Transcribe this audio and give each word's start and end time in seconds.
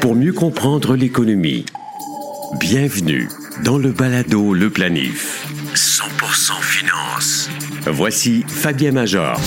pour 0.00 0.16
mieux 0.16 0.32
comprendre 0.32 0.96
l'économie. 0.96 1.64
Bienvenue 2.58 3.28
dans 3.64 3.78
le 3.78 3.92
balado 3.92 4.52
Le 4.52 4.68
Planif. 4.68 5.46
100% 5.74 6.60
finance. 6.60 7.48
Voici 7.86 8.44
Fabien 8.48 8.92
Major. 8.92 9.38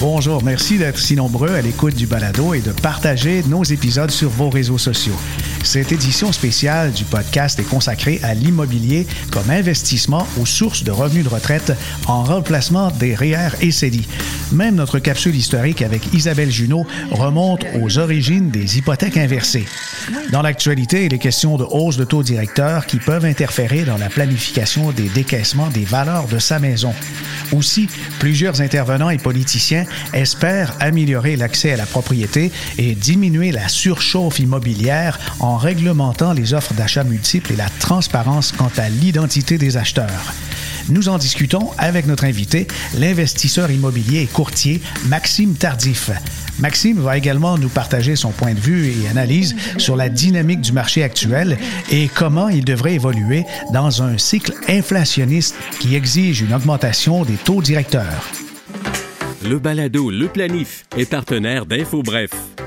Bonjour, 0.00 0.42
merci 0.42 0.78
d'être 0.78 0.98
si 0.98 1.14
nombreux 1.14 1.50
à 1.50 1.60
l'écoute 1.60 1.94
du 1.94 2.06
balado 2.06 2.54
et 2.54 2.60
de 2.60 2.72
partager 2.72 3.42
nos 3.48 3.62
épisodes 3.62 4.10
sur 4.10 4.30
vos 4.30 4.50
réseaux 4.50 4.78
sociaux. 4.78 5.16
Cette 5.62 5.92
édition 5.92 6.32
spéciale 6.32 6.92
du 6.92 7.04
podcast 7.04 7.58
est 7.58 7.64
consacrée 7.64 8.18
à 8.22 8.34
l'immobilier 8.34 9.06
comme 9.30 9.50
investissement 9.50 10.26
aux 10.40 10.46
sources 10.46 10.84
de 10.84 10.90
revenus 10.90 11.24
de 11.24 11.28
retraite 11.28 11.72
en 12.06 12.24
remplacement 12.24 12.90
des 12.90 13.14
REER 13.14 13.50
et 13.60 13.70
CELI. 13.70 14.06
Même 14.52 14.74
notre 14.74 14.98
capsule 14.98 15.36
historique 15.36 15.82
avec 15.82 16.12
Isabelle 16.12 16.50
Junot 16.50 16.86
remonte 17.12 17.64
aux 17.80 17.98
origines 17.98 18.50
des 18.50 18.78
hypothèques 18.78 19.16
inversées. 19.16 19.66
Dans 20.32 20.42
l'actualité, 20.42 21.04
il 21.04 21.14
est 21.14 21.18
question 21.18 21.56
de 21.56 21.64
hausse 21.64 21.96
de 21.96 22.04
taux 22.04 22.22
directeurs 22.22 22.86
qui 22.86 22.98
peuvent 22.98 23.24
interférer 23.24 23.84
dans 23.84 23.98
la 23.98 24.08
planification 24.08 24.90
des 24.92 25.08
décaissements 25.08 25.68
des 25.68 25.84
valeurs 25.84 26.26
de 26.26 26.38
sa 26.38 26.58
maison. 26.58 26.92
Aussi, 27.52 27.88
plusieurs 28.18 28.60
intervenants 28.60 29.10
et 29.10 29.18
politiciens 29.18 29.84
espèrent 30.12 30.74
améliorer 30.80 31.36
l'accès 31.36 31.72
à 31.72 31.76
la 31.76 31.86
propriété 31.86 32.52
et 32.78 32.94
diminuer 32.94 33.52
la 33.52 33.68
surchauffe 33.68 34.38
immobilière 34.38 35.18
en 35.40 35.49
réglementant 35.56 36.32
les 36.32 36.54
offres 36.54 36.74
d'achat 36.74 37.04
multiples 37.04 37.52
et 37.52 37.56
la 37.56 37.68
transparence 37.80 38.52
quant 38.52 38.70
à 38.76 38.88
l'identité 38.88 39.58
des 39.58 39.76
acheteurs. 39.76 40.34
Nous 40.88 41.08
en 41.08 41.18
discutons 41.18 41.70
avec 41.78 42.06
notre 42.06 42.24
invité, 42.24 42.66
l'investisseur 42.98 43.70
immobilier 43.70 44.22
et 44.22 44.26
courtier 44.26 44.80
Maxime 45.06 45.54
Tardif. 45.54 46.10
Maxime 46.58 47.00
va 47.00 47.16
également 47.16 47.56
nous 47.58 47.68
partager 47.68 48.16
son 48.16 48.30
point 48.30 48.54
de 48.54 48.60
vue 48.60 48.92
et 48.92 49.08
analyse 49.08 49.54
sur 49.78 49.96
la 49.96 50.08
dynamique 50.08 50.60
du 50.60 50.72
marché 50.72 51.02
actuel 51.02 51.58
et 51.90 52.08
comment 52.08 52.48
il 52.48 52.64
devrait 52.64 52.94
évoluer 52.94 53.44
dans 53.72 54.02
un 54.02 54.18
cycle 54.18 54.52
inflationniste 54.68 55.54
qui 55.78 55.94
exige 55.94 56.42
une 56.42 56.54
augmentation 56.54 57.24
des 57.24 57.36
taux 57.36 57.62
directeurs. 57.62 58.28
Le 59.42 59.58
balado 59.58 60.10
Le 60.10 60.28
Planif 60.28 60.84
est 60.96 61.08
partenaire 61.08 61.64
d'InfoBref, 61.64 62.30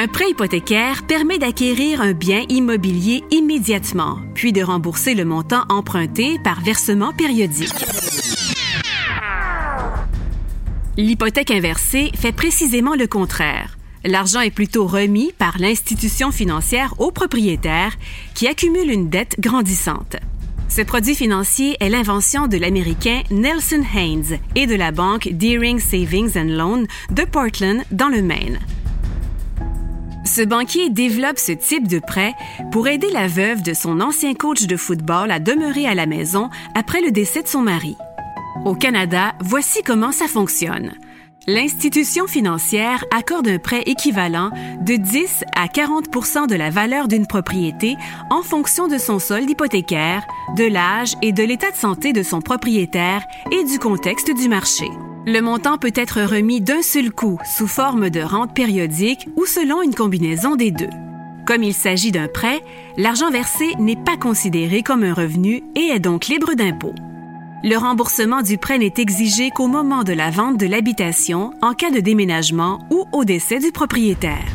Un 0.00 0.06
prêt 0.06 0.30
hypothécaire 0.30 1.02
permet 1.08 1.38
d'acquérir 1.38 2.00
un 2.00 2.12
bien 2.12 2.44
immobilier 2.48 3.24
immédiatement, 3.32 4.20
puis 4.32 4.52
de 4.52 4.62
rembourser 4.62 5.14
le 5.14 5.24
montant 5.24 5.64
emprunté 5.68 6.38
par 6.44 6.60
versement 6.60 7.12
périodique. 7.12 7.74
L'hypothèque 10.96 11.50
inversée 11.50 12.12
fait 12.14 12.30
précisément 12.30 12.94
le 12.94 13.08
contraire. 13.08 13.76
L'argent 14.04 14.40
est 14.40 14.52
plutôt 14.52 14.86
remis 14.86 15.32
par 15.36 15.58
l'institution 15.58 16.30
financière 16.30 16.94
au 17.00 17.10
propriétaire 17.10 17.96
qui 18.36 18.46
accumule 18.46 18.92
une 18.92 19.08
dette 19.08 19.34
grandissante. 19.40 20.14
Ce 20.68 20.82
produit 20.82 21.16
financier 21.16 21.76
est 21.80 21.88
l'invention 21.88 22.46
de 22.46 22.56
l'Américain 22.56 23.22
Nelson 23.32 23.82
Haynes 23.96 24.38
et 24.54 24.68
de 24.68 24.76
la 24.76 24.92
banque 24.92 25.28
Deering 25.32 25.80
Savings 25.80 26.38
and 26.38 26.56
Loan 26.56 26.84
de 27.10 27.24
Portland, 27.24 27.82
dans 27.90 28.08
le 28.08 28.22
Maine. 28.22 28.60
Ce 30.28 30.42
banquier 30.42 30.90
développe 30.90 31.38
ce 31.38 31.52
type 31.52 31.88
de 31.88 32.00
prêt 32.00 32.34
pour 32.70 32.86
aider 32.86 33.08
la 33.10 33.28
veuve 33.28 33.62
de 33.62 33.72
son 33.72 33.98
ancien 34.02 34.34
coach 34.34 34.66
de 34.66 34.76
football 34.76 35.30
à 35.30 35.40
demeurer 35.40 35.86
à 35.86 35.94
la 35.94 36.04
maison 36.04 36.50
après 36.74 37.00
le 37.00 37.10
décès 37.10 37.42
de 37.42 37.48
son 37.48 37.62
mari. 37.62 37.96
Au 38.66 38.74
Canada, 38.74 39.32
voici 39.40 39.82
comment 39.82 40.12
ça 40.12 40.28
fonctionne. 40.28 40.92
L'institution 41.46 42.26
financière 42.26 43.06
accorde 43.10 43.48
un 43.48 43.58
prêt 43.58 43.82
équivalent 43.86 44.50
de 44.82 44.96
10 44.96 45.44
à 45.56 45.66
40 45.66 46.46
de 46.46 46.54
la 46.54 46.68
valeur 46.68 47.08
d'une 47.08 47.26
propriété 47.26 47.96
en 48.28 48.42
fonction 48.42 48.86
de 48.86 48.98
son 48.98 49.18
solde 49.18 49.48
hypothécaire, 49.48 50.26
de 50.58 50.64
l'âge 50.64 51.14
et 51.22 51.32
de 51.32 51.42
l'état 51.42 51.70
de 51.70 51.76
santé 51.76 52.12
de 52.12 52.22
son 52.22 52.42
propriétaire 52.42 53.22
et 53.50 53.64
du 53.64 53.78
contexte 53.78 54.30
du 54.30 54.50
marché. 54.50 54.88
Le 55.30 55.42
montant 55.42 55.76
peut 55.76 55.92
être 55.94 56.22
remis 56.22 56.62
d'un 56.62 56.80
seul 56.80 57.10
coup 57.10 57.38
sous 57.44 57.66
forme 57.66 58.08
de 58.08 58.20
rente 58.22 58.54
périodique 58.54 59.28
ou 59.36 59.44
selon 59.44 59.82
une 59.82 59.94
combinaison 59.94 60.56
des 60.56 60.70
deux. 60.70 60.88
Comme 61.46 61.62
il 61.62 61.74
s'agit 61.74 62.12
d'un 62.12 62.28
prêt, 62.28 62.62
l'argent 62.96 63.30
versé 63.30 63.74
n'est 63.78 64.02
pas 64.02 64.16
considéré 64.16 64.82
comme 64.82 65.04
un 65.04 65.12
revenu 65.12 65.62
et 65.76 65.88
est 65.90 65.98
donc 65.98 66.28
libre 66.28 66.54
d'impôt. 66.54 66.94
Le 67.62 67.76
remboursement 67.76 68.40
du 68.40 68.56
prêt 68.56 68.78
n'est 68.78 68.94
exigé 68.96 69.50
qu'au 69.50 69.66
moment 69.66 70.02
de 70.02 70.14
la 70.14 70.30
vente 70.30 70.56
de 70.56 70.66
l'habitation 70.66 71.52
en 71.60 71.74
cas 71.74 71.90
de 71.90 72.00
déménagement 72.00 72.78
ou 72.90 73.04
au 73.12 73.26
décès 73.26 73.58
du 73.58 73.70
propriétaire. 73.70 74.48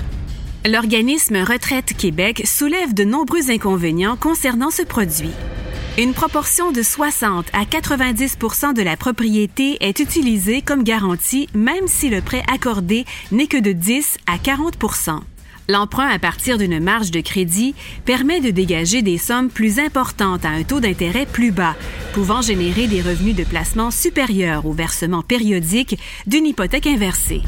L'organisme 0.66 1.38
Retraite 1.38 1.96
Québec 1.96 2.42
soulève 2.46 2.96
de 2.96 3.04
nombreux 3.04 3.52
inconvénients 3.52 4.18
concernant 4.18 4.72
ce 4.72 4.82
produit. 4.82 5.34
Une 5.96 6.14
proportion 6.14 6.72
de 6.72 6.82
60 6.82 7.46
à 7.54 7.66
90% 7.66 8.74
de 8.74 8.82
la 8.82 8.98
propriété 8.98 9.78
est 9.80 10.00
utilisée 10.00 10.64
comme 10.64 10.84
garantie 10.84 11.48
même 11.54 11.86
si 11.86 12.10
le 12.10 12.20
prêt 12.20 12.42
accordé 12.52 13.06
n'est 13.32 13.46
que 13.46 13.62
de 13.62 13.74
10 13.74 14.18
à 14.26 14.40
40 14.40 14.74
L'emprunt 15.70 16.08
à 16.08 16.18
partir 16.18 16.58
d'une 16.58 16.80
marge 16.80 17.12
de 17.12 17.22
crédit 17.22 17.76
permet 18.06 18.40
de 18.40 18.50
dégager 18.50 19.04
des 19.04 19.20
sommes 19.20 19.50
plus 19.50 19.78
importantes 19.78 20.46
à 20.46 20.50
un 20.50 20.64
taux 20.64 20.80
d'intérêt 20.80 21.28
plus 21.28 21.52
bas, 21.52 21.76
pouvant 22.14 22.42
générer 22.42 22.88
des 22.88 23.04
revenus 23.04 23.36
de 23.36 23.44
placement 23.44 23.92
supérieurs 23.92 24.66
au 24.66 24.74
versement 24.74 25.22
périodique 25.22 26.00
d'une 26.26 26.48
hypothèque 26.48 26.88
inversée. 26.88 27.44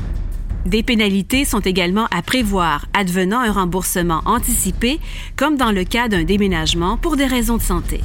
Des 0.67 0.83
pénalités 0.83 1.45
sont 1.45 1.62
également 1.62 2.07
à 2.12 2.22
prévoir 2.22 2.85
advenant 2.94 3.39
un 3.39 3.51
remboursement 3.51 4.22
anticipé, 4.25 5.00
comme 5.35 5.57
dans 5.57 5.72
le 5.72 5.83
cas 5.83 6.09
d'un 6.09 6.23
déménagement 6.23 6.97
pour 6.97 7.17
des 7.17 7.25
raisons 7.25 7.57
de 7.57 7.63
santé. 7.63 8.01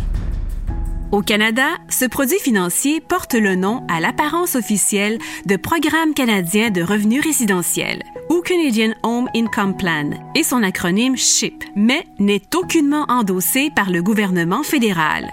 Au 1.12 1.22
Canada, 1.22 1.70
ce 1.88 2.04
produit 2.04 2.38
financier 2.38 3.00
porte 3.00 3.34
le 3.34 3.56
nom 3.56 3.84
à 3.88 3.98
l'apparence 3.98 4.54
officielle 4.54 5.18
de 5.44 5.56
Programme 5.56 6.14
canadien 6.14 6.70
de 6.70 6.82
revenus 6.82 7.24
résidentiels 7.24 8.04
ou 8.28 8.42
Canadian 8.42 8.92
Home 9.02 9.28
Income 9.34 9.76
Plan 9.76 10.10
et 10.36 10.44
son 10.44 10.62
acronyme 10.62 11.16
SHIP, 11.16 11.64
mais 11.74 12.06
n'est 12.20 12.54
aucunement 12.54 13.06
endossé 13.08 13.70
par 13.74 13.90
le 13.90 14.02
gouvernement 14.04 14.62
fédéral. 14.62 15.28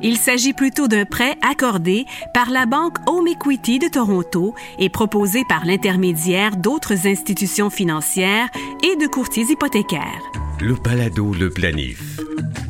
Il 0.00 0.16
s'agit 0.16 0.52
plutôt 0.52 0.86
d'un 0.86 1.04
prêt 1.04 1.36
accordé 1.42 2.06
par 2.32 2.48
la 2.48 2.66
Banque 2.66 2.98
Home 3.08 3.26
Equity 3.26 3.80
de 3.80 3.88
Toronto 3.88 4.54
et 4.78 4.90
proposé 4.90 5.42
par 5.48 5.64
l'intermédiaire 5.64 6.56
d'autres 6.56 7.08
institutions 7.08 7.68
financières 7.68 8.48
et 8.84 8.94
de 8.94 9.08
courtiers 9.08 9.50
hypothécaires. 9.50 10.22
Le 10.60 10.76
Palado 10.76 11.34
Le 11.34 11.50
Planif. 11.50 12.20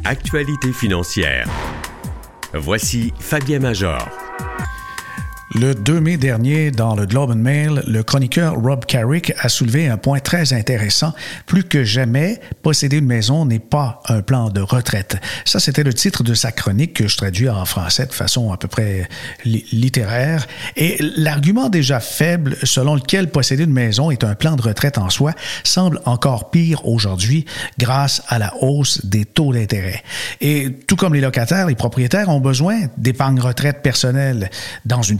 Actualité 0.04 0.72
financière. 0.72 1.46
Voici 2.54 3.12
Fabien 3.18 3.60
Major. 3.60 4.19
Le 5.52 5.74
2 5.74 6.00
mai 6.00 6.16
dernier, 6.16 6.70
dans 6.70 6.94
le 6.94 7.06
Globe 7.06 7.32
and 7.32 7.36
Mail, 7.36 7.82
le 7.88 8.04
chroniqueur 8.04 8.54
Rob 8.54 8.84
Carrick 8.84 9.32
a 9.36 9.48
soulevé 9.48 9.88
un 9.88 9.96
point 9.96 10.20
très 10.20 10.52
intéressant. 10.52 11.12
Plus 11.46 11.64
que 11.64 11.82
jamais, 11.82 12.38
posséder 12.62 12.98
une 12.98 13.06
maison 13.06 13.44
n'est 13.44 13.58
pas 13.58 14.00
un 14.06 14.22
plan 14.22 14.50
de 14.50 14.60
retraite. 14.60 15.16
Ça, 15.44 15.58
c'était 15.58 15.82
le 15.82 15.92
titre 15.92 16.22
de 16.22 16.34
sa 16.34 16.52
chronique 16.52 16.94
que 16.94 17.08
je 17.08 17.16
traduis 17.16 17.48
en 17.48 17.64
français 17.64 18.06
de 18.06 18.12
façon 18.12 18.52
à 18.52 18.58
peu 18.58 18.68
près 18.68 19.08
littéraire. 19.44 20.46
Et 20.76 20.98
l'argument 21.16 21.68
déjà 21.68 21.98
faible 21.98 22.56
selon 22.62 22.94
lequel 22.94 23.28
posséder 23.28 23.64
une 23.64 23.72
maison 23.72 24.12
est 24.12 24.22
un 24.22 24.36
plan 24.36 24.54
de 24.54 24.62
retraite 24.62 24.98
en 24.98 25.10
soi 25.10 25.32
semble 25.64 26.00
encore 26.04 26.52
pire 26.52 26.86
aujourd'hui 26.86 27.44
grâce 27.76 28.22
à 28.28 28.38
la 28.38 28.54
hausse 28.60 29.04
des 29.04 29.24
taux 29.24 29.52
d'intérêt. 29.52 30.04
Et 30.40 30.70
tout 30.86 30.94
comme 30.94 31.14
les 31.14 31.20
locataires, 31.20 31.66
les 31.66 31.74
propriétaires 31.74 32.28
ont 32.28 32.38
besoin 32.38 32.82
d'épargne 32.96 33.40
retraite 33.40 33.82
personnelle 33.82 34.48
dans 34.84 35.02
une 35.02 35.18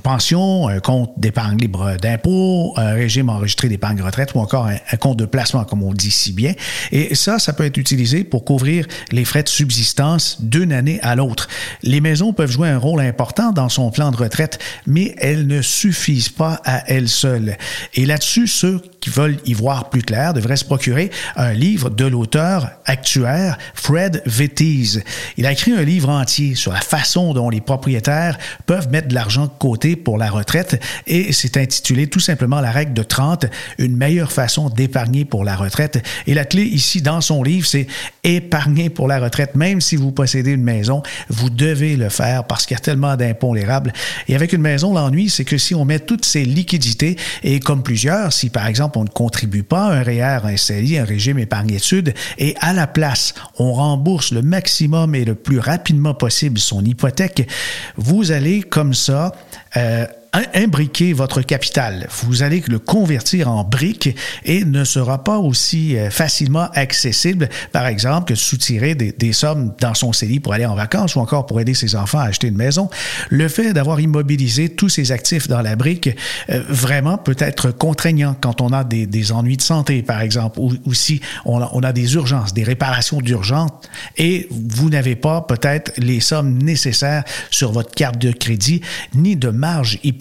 un 0.69 0.81
compte 0.81 1.13
d'épargne 1.17 1.59
libre 1.59 1.97
d'impôt, 2.01 2.75
un 2.77 2.93
régime 2.93 3.31
enregistré 3.31 3.69
d'épargne 3.69 4.03
retraite 4.03 4.35
ou 4.35 4.39
encore 4.39 4.67
un, 4.67 4.97
compte 4.97 5.17
de 5.17 5.25
placement, 5.25 5.65
comme 5.65 5.83
on 5.83 5.95
dit 5.95 6.11
si 6.11 6.33
bien. 6.33 6.53
Et 6.93 7.15
ça, 7.15 7.39
ça 7.39 7.53
peut 7.53 7.65
être 7.65 7.79
utilisé 7.79 8.23
pour 8.23 8.45
couvrir 8.45 8.87
les 9.13 9.25
frais 9.25 9.43
de 9.43 9.49
subsistance 9.49 10.43
d'une 10.43 10.73
année 10.73 11.01
à 11.03 11.17
l'autre. 11.17 11.49
Les 11.83 12.01
maisons 12.01 12.33
peuvent 12.33 12.51
jouer 12.51 12.69
un 12.69 12.79
rôle 12.79 13.01
important 13.01 13.51
dans 13.53 13.69
son 13.69 13.91
plan 13.91 14.11
de 14.11 14.17
retraite, 14.17 14.59
mais 14.87 15.15
elles 15.19 15.47
ne 15.47 15.63
suffisent 15.63 16.29
pas 16.29 16.61
à 16.65 16.85
elles 16.91 17.09
seules. 17.09 17.57
Et 17.95 18.05
là-dessus, 18.05 18.47
ceux 18.47 18.83
qui 19.01 19.11
veulent 19.11 19.39
y 19.45 19.55
voir 19.55 19.91
plus 19.91 20.03
clair 20.03 20.35
devraient 20.35 20.57
se 20.57 20.65
procurer 20.65 21.11
un 21.37 21.53
livre 21.53 21.91
de 21.91 22.05
l'auteur 22.05 22.71
actuaire 22.85 23.59
Fred 23.75 24.23
Vettiz. 24.27 25.03
Il 25.37 25.47
a 25.47 25.53
écrit 25.53 25.73
un 25.73 25.83
livre 25.83 26.11
entier 26.11 26.55
sur 26.55 26.73
la 26.73 26.81
façon 26.81 27.33
dont 27.35 27.51
les 27.51 27.61
propriétaires 27.61 28.39
peuvent 28.67 28.91
mettre 28.91 29.09
de 29.09 29.15
l'argent 29.15 29.45
de 29.45 29.53
côté 29.59 29.97
pour 29.97 30.19
la 30.19 30.31
retraite 30.31 30.83
et 31.07 31.33
c'est 31.33 31.57
intitulé 31.57 32.09
tout 32.09 32.21
simplement 32.21 32.61
la 32.61 32.71
règle 32.71 32.93
de 32.93 33.03
30, 33.03 33.47
une 33.79 33.97
meilleure 33.97 34.33
façon 34.33 34.69
d'épargner 34.69 35.25
pour 35.25 35.45
la 35.45 35.57
retraite. 35.57 36.05
Et 36.27 36.35
la 36.35 36.45
clé 36.45 36.63
ici 36.63 37.03
dans 37.03 37.21
son 37.21 37.43
livre, 37.43 37.67
c'est 37.67 37.87
épargner 38.25 38.91
pour 38.91 39.09
la 39.09 39.19
retraite. 39.19 39.55
Même 39.55 39.81
si 39.81 39.97
vous 39.97 40.13
possédez 40.13 40.53
une 40.53 40.63
maison, 40.63 41.03
vous 41.29 41.51
devez 41.51 41.97
le 41.97 42.09
faire 42.09 42.45
parce 42.45 42.67
qu'il 42.67 42.75
y 42.75 42.79
a 42.79 42.81
tellement 42.81 43.17
d'impondérables. 43.17 43.93
Et 44.29 44.35
avec 44.35 44.53
une 44.53 44.61
maison, 44.61 44.93
l'ennui, 44.93 45.31
c'est 45.31 45.45
que 45.45 45.59
si 45.59 45.75
on 45.75 45.85
met 45.85 45.99
toutes 45.99 46.25
ces 46.25 46.45
liquidités 46.45 47.17
et 47.43 47.61
comme 47.61 47.83
plusieurs, 47.83 48.33
si 48.33 48.51
par 48.51 48.67
exemple 48.67 48.90
on 48.97 49.05
ne 49.05 49.09
contribue 49.09 49.63
pas 49.63 49.87
à 49.87 49.93
un 49.93 50.03
REER, 50.03 50.41
un 50.45 50.57
CELI, 50.57 50.99
un 50.99 51.05
régime 51.05 51.39
épargne-études, 51.39 52.15
et 52.39 52.55
à 52.61 52.73
la 52.73 52.87
place, 52.87 53.35
on 53.59 53.73
rembourse 53.73 54.33
le 54.33 54.43
maximum 54.43 55.15
et 55.15 55.25
le 55.25 55.35
plus 55.35 55.59
rapidement 55.59 56.15
possible 56.15 56.59
son 56.59 56.85
hypothèque, 56.85 57.49
vous 57.97 58.33
allez 58.33 58.63
comme 58.63 58.95
ça 58.95 59.33
euh, 59.77 60.07
imbriquer 60.55 61.13
votre 61.13 61.43
capital. 61.43 62.07
Vous 62.23 62.43
allez 62.43 62.63
le 62.69 62.79
convertir 62.79 63.51
en 63.51 63.65
briques 63.65 64.17
et 64.45 64.65
ne 64.65 64.85
sera 64.85 65.25
pas 65.25 65.39
aussi 65.39 65.97
euh, 65.97 66.11
facilement 66.11 66.69
accessible, 66.75 67.49
par 67.73 67.87
exemple, 67.87 68.29
que 68.29 68.35
soutirer 68.35 68.95
des, 68.95 69.13
des, 69.13 69.33
sommes 69.33 69.75
dans 69.81 69.95
son 69.95 70.13
CELI 70.13 70.41
pour 70.41 70.53
aller 70.53 70.67
en 70.67 70.75
vacances 70.75 71.17
ou 71.17 71.21
encore 71.21 71.47
pour 71.47 71.61
aider 71.61 71.75
ses 71.75 71.97
enfants 71.97 72.21
à 72.21 72.25
acheter 72.25 72.47
une 72.47 72.57
maison. 72.57 72.91
Le 73.29 73.49
fait 73.49 73.73
d'avoir 73.73 74.01
immobilisé 74.01 74.69
tous 74.69 74.89
ses 74.89 75.11
actifs 75.11 75.49
dans 75.49 75.63
la 75.63 75.75
brique, 75.75 76.11
euh, 76.51 76.63
vraiment 76.69 77.19
peut 77.19 77.37
être 77.39 77.71
contraignant 77.73 78.37
quand 78.41 78.61
on 78.61 78.69
a 78.69 78.85
des, 78.85 79.07
des 79.07 79.33
ennuis 79.33 79.57
de 79.57 79.63
santé, 79.63 80.03
par 80.03 80.21
exemple, 80.21 80.61
ou, 80.61 80.73
ou 80.85 80.95
si 80.95 81.21
on 81.45 81.61
a, 81.61 81.71
on 81.73 81.83
a 81.83 81.93
des 81.93 82.15
urgences, 82.15 82.55
des 82.55 82.65
réparations 82.65 83.21
d'urgence 83.21 83.71
et 84.17 84.49
vous 84.51 84.91
n'avez 84.91 85.17
pas 85.17 85.41
peut-être 85.43 85.93
les 85.97 86.21
sommes 86.21 86.63
nécessaires 86.63 87.25
sur 87.51 87.73
votre 87.73 87.93
carte 87.93 88.19
de 88.19 88.31
crédit 88.31 88.81
ni 89.15 89.37
de 89.37 89.49
marge 89.49 89.99
hypothécaire 90.05 90.20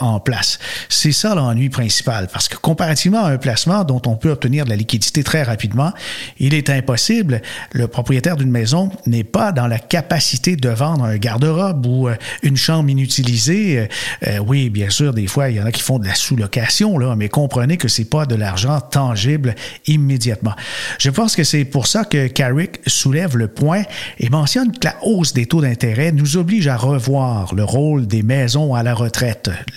en 0.00 0.20
place. 0.20 0.58
C'est 0.88 1.12
ça 1.12 1.34
l'ennui 1.34 1.68
principal, 1.68 2.28
parce 2.32 2.48
que 2.48 2.56
comparativement 2.56 3.24
à 3.24 3.30
un 3.30 3.38
placement 3.38 3.84
dont 3.84 4.02
on 4.06 4.16
peut 4.16 4.30
obtenir 4.30 4.64
de 4.64 4.70
la 4.70 4.76
liquidité 4.76 5.22
très 5.22 5.42
rapidement, 5.42 5.92
il 6.38 6.54
est 6.54 6.70
impossible. 6.70 7.42
Le 7.72 7.88
propriétaire 7.88 8.36
d'une 8.36 8.50
maison 8.50 8.90
n'est 9.06 9.24
pas 9.24 9.52
dans 9.52 9.66
la 9.66 9.78
capacité 9.78 10.56
de 10.56 10.68
vendre 10.68 11.04
un 11.04 11.16
garde-robe 11.16 11.86
ou 11.86 12.08
euh, 12.08 12.16
une 12.42 12.56
chambre 12.56 12.90
inutilisée. 12.90 13.78
Euh, 13.78 13.86
euh, 14.26 14.38
oui, 14.38 14.70
bien 14.70 14.90
sûr, 14.90 15.14
des 15.14 15.26
fois, 15.26 15.50
il 15.50 15.56
y 15.56 15.60
en 15.60 15.66
a 15.66 15.72
qui 15.72 15.82
font 15.82 15.98
de 15.98 16.06
la 16.06 16.14
sous-location, 16.14 16.98
là, 16.98 17.14
mais 17.16 17.28
comprenez 17.28 17.76
que 17.76 17.88
c'est 17.88 18.08
pas 18.08 18.26
de 18.26 18.34
l'argent 18.34 18.80
tangible 18.80 19.54
immédiatement. 19.86 20.54
Je 20.98 21.10
pense 21.10 21.36
que 21.36 21.44
c'est 21.44 21.64
pour 21.64 21.86
ça 21.86 22.04
que 22.04 22.26
Carrick 22.26 22.80
soulève 22.86 23.36
le 23.36 23.48
point 23.48 23.82
et 24.18 24.28
mentionne 24.28 24.72
que 24.72 24.84
la 24.84 24.96
hausse 25.02 25.32
des 25.32 25.46
taux 25.46 25.60
d'intérêt 25.60 26.12
nous 26.12 26.36
oblige 26.36 26.68
à 26.68 26.76
revoir 26.76 27.54
le 27.54 27.64
rôle 27.64 28.06
des 28.06 28.22
maisons 28.22 28.74
à 28.74 28.82
la 28.82 28.94
retraite 28.94 29.27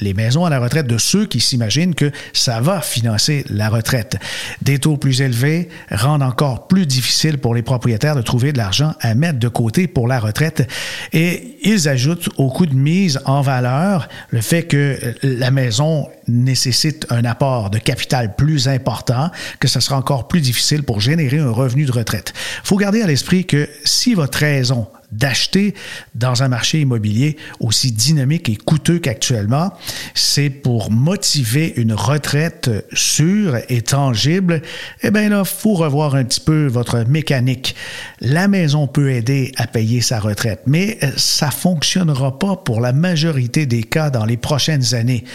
les 0.02 0.14
maisons 0.14 0.46
à 0.46 0.50
la 0.50 0.60
retraite 0.60 0.88
de 0.88 0.98
ceux 0.98 1.26
qui 1.26 1.40
s'imaginent 1.40 1.96
que 1.96 2.12
ça 2.34 2.62
va 2.62 2.82
financer 2.82 3.46
la 3.50 3.70
retraite. 3.70 4.18
Des 4.62 4.80
taux 4.80 4.98
plus 4.98 5.22
élevés 5.22 5.70
rendent 5.92 6.24
encore 6.24 6.68
plus 6.68 6.86
difficile 6.86 7.38
pour 7.38 7.56
les 7.56 7.62
propriétaires 7.62 8.16
de 8.16 8.22
trouver 8.22 8.54
de 8.54 8.58
l'argent 8.58 8.94
à 9.02 9.14
mettre 9.16 9.40
de 9.40 9.48
côté 9.48 9.88
pour 9.88 10.08
la 10.08 10.20
retraite 10.20 10.70
et 11.14 11.58
ils 11.64 11.88
ajoutent 11.88 12.30
au 12.38 12.50
coût 12.50 12.66
de 12.66 12.76
mise 12.76 13.20
en 13.26 13.42
valeur 13.42 14.08
le 14.30 14.42
fait 14.42 14.64
que 14.64 14.98
la 15.24 15.52
maison 15.52 16.08
nécessite 16.32 17.06
un 17.10 17.26
apport 17.26 17.70
de 17.70 17.78
capital 17.78 18.36
plus 18.36 18.68
important, 18.68 19.32
que 19.60 19.68
ce 19.68 19.80
sera 19.80 19.98
encore 19.98 20.28
plus 20.28 20.42
difficile 20.42 20.84
pour 20.84 21.00
générer 21.00 21.40
un 21.40 21.52
revenu 21.52 21.86
de 21.86 21.92
retraite. 21.92 22.34
Il 22.64 22.68
faut 22.68 22.78
garder 22.78 23.02
à 23.02 23.08
l'esprit 23.08 23.46
que 23.46 23.70
si 23.84 24.14
votre 24.14 24.40
raison 24.40 24.88
d'acheter 25.12 25.74
dans 26.16 26.44
un 26.44 26.48
marché 26.48 26.80
immobilier 26.82 27.38
aussi 27.60 27.92
dynamique 27.92 28.50
et 28.50 28.56
coûteux 28.56 29.00
qu'actuellement, 29.00 29.74
c'est 30.14 30.50
pour 30.50 30.92
motiver 30.92 31.74
une 31.76 31.94
retraite 31.94 32.70
sûre 32.94 33.58
et 33.70 33.82
tangible. 33.82 34.62
Eh 35.04 35.12
bien 35.12 35.30
là, 35.30 35.44
faut 35.44 35.74
revoir 35.74 36.16
un 36.16 36.24
petit 36.24 36.40
peu 36.40 36.68
votre 36.68 37.04
mécanique. 37.08 37.76
La 38.22 38.48
maison 38.48 38.88
peut 38.88 39.12
aider 39.12 39.52
à 39.58 39.68
payer 39.68 40.02
sa 40.02 40.20
retraite, 40.20 40.62
mais 40.66 40.98
ça 41.18 41.52
fonctionnera 41.52 42.40
pas 42.40 42.56
pour 42.56 42.80
la 42.80 42.94
majorité 42.94 43.66
des 43.66 43.84
cas 43.84 44.10
dans 44.10 44.26
les 44.26 44.38
prochaines 44.38 44.94
années. 44.94 45.26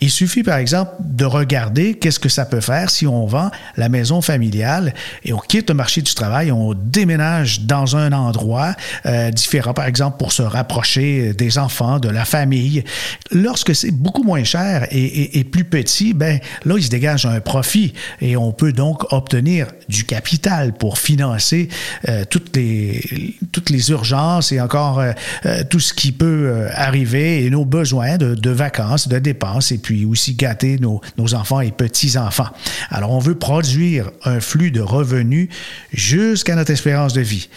Il 0.00 0.10
suffit 0.10 0.39
par 0.42 0.58
exemple 0.58 0.92
de 1.00 1.24
regarder 1.24 1.94
qu'est-ce 1.94 2.18
que 2.18 2.28
ça 2.28 2.44
peut 2.44 2.60
faire 2.60 2.90
si 2.90 3.06
on 3.06 3.26
vend 3.26 3.50
la 3.76 3.88
maison 3.88 4.20
familiale 4.20 4.94
et 5.24 5.32
on 5.32 5.38
quitte 5.38 5.70
le 5.70 5.74
marché 5.74 6.02
du 6.02 6.14
travail, 6.14 6.52
on 6.52 6.74
déménage 6.74 7.62
dans 7.62 7.96
un 7.96 8.12
endroit 8.12 8.74
euh, 9.06 9.30
différents, 9.30 9.74
par 9.74 9.86
exemple, 9.86 10.18
pour 10.18 10.32
se 10.32 10.42
rapprocher 10.42 11.32
des 11.34 11.58
enfants, 11.58 11.98
de 11.98 12.08
la 12.08 12.24
famille. 12.24 12.84
Lorsque 13.30 13.74
c'est 13.74 13.90
beaucoup 13.90 14.22
moins 14.22 14.44
cher 14.44 14.86
et, 14.90 15.44
plus 15.44 15.64
petit, 15.64 16.12
ben 16.14 16.38
là, 16.64 16.74
il 16.76 16.82
se 16.82 16.90
dégage 16.90 17.26
un 17.26 17.40
profit 17.40 17.94
et 18.20 18.36
on 18.36 18.52
peut 18.52 18.72
donc 18.72 19.12
obtenir 19.12 19.68
du 19.88 20.04
capital 20.04 20.72
pour 20.72 20.98
financer 20.98 21.68
euh, 22.08 22.24
toutes, 22.28 22.54
les, 22.56 23.36
toutes 23.52 23.70
les 23.70 23.90
urgences 23.90 24.52
et 24.52 24.60
encore 24.60 25.00
euh, 25.00 25.12
tout 25.68 25.80
ce 25.80 25.92
qui 25.92 26.12
peut 26.12 26.66
arriver 26.74 27.44
et 27.44 27.50
nos 27.50 27.64
besoins 27.64 28.16
de, 28.16 28.50
vacances, 28.50 29.08
de 29.08 29.18
dépenses 29.18 29.72
et 29.72 29.78
puis 29.78 30.04
aussi 30.04 30.19
gâter 30.28 30.78
nos, 30.78 31.00
enfants 31.34 31.60
et 31.60 31.70
petits-enfants. 31.70 32.48
Alors, 32.90 33.10
on 33.10 33.18
veut 33.18 33.36
produire 33.36 34.10
un 34.24 34.40
flux 34.40 34.70
de 34.70 34.80
revenus 34.80 35.48
jusqu'à 35.92 36.54
notre 36.54 36.70
espérance 36.70 37.12
de 37.12 37.20
vie. 37.20 37.48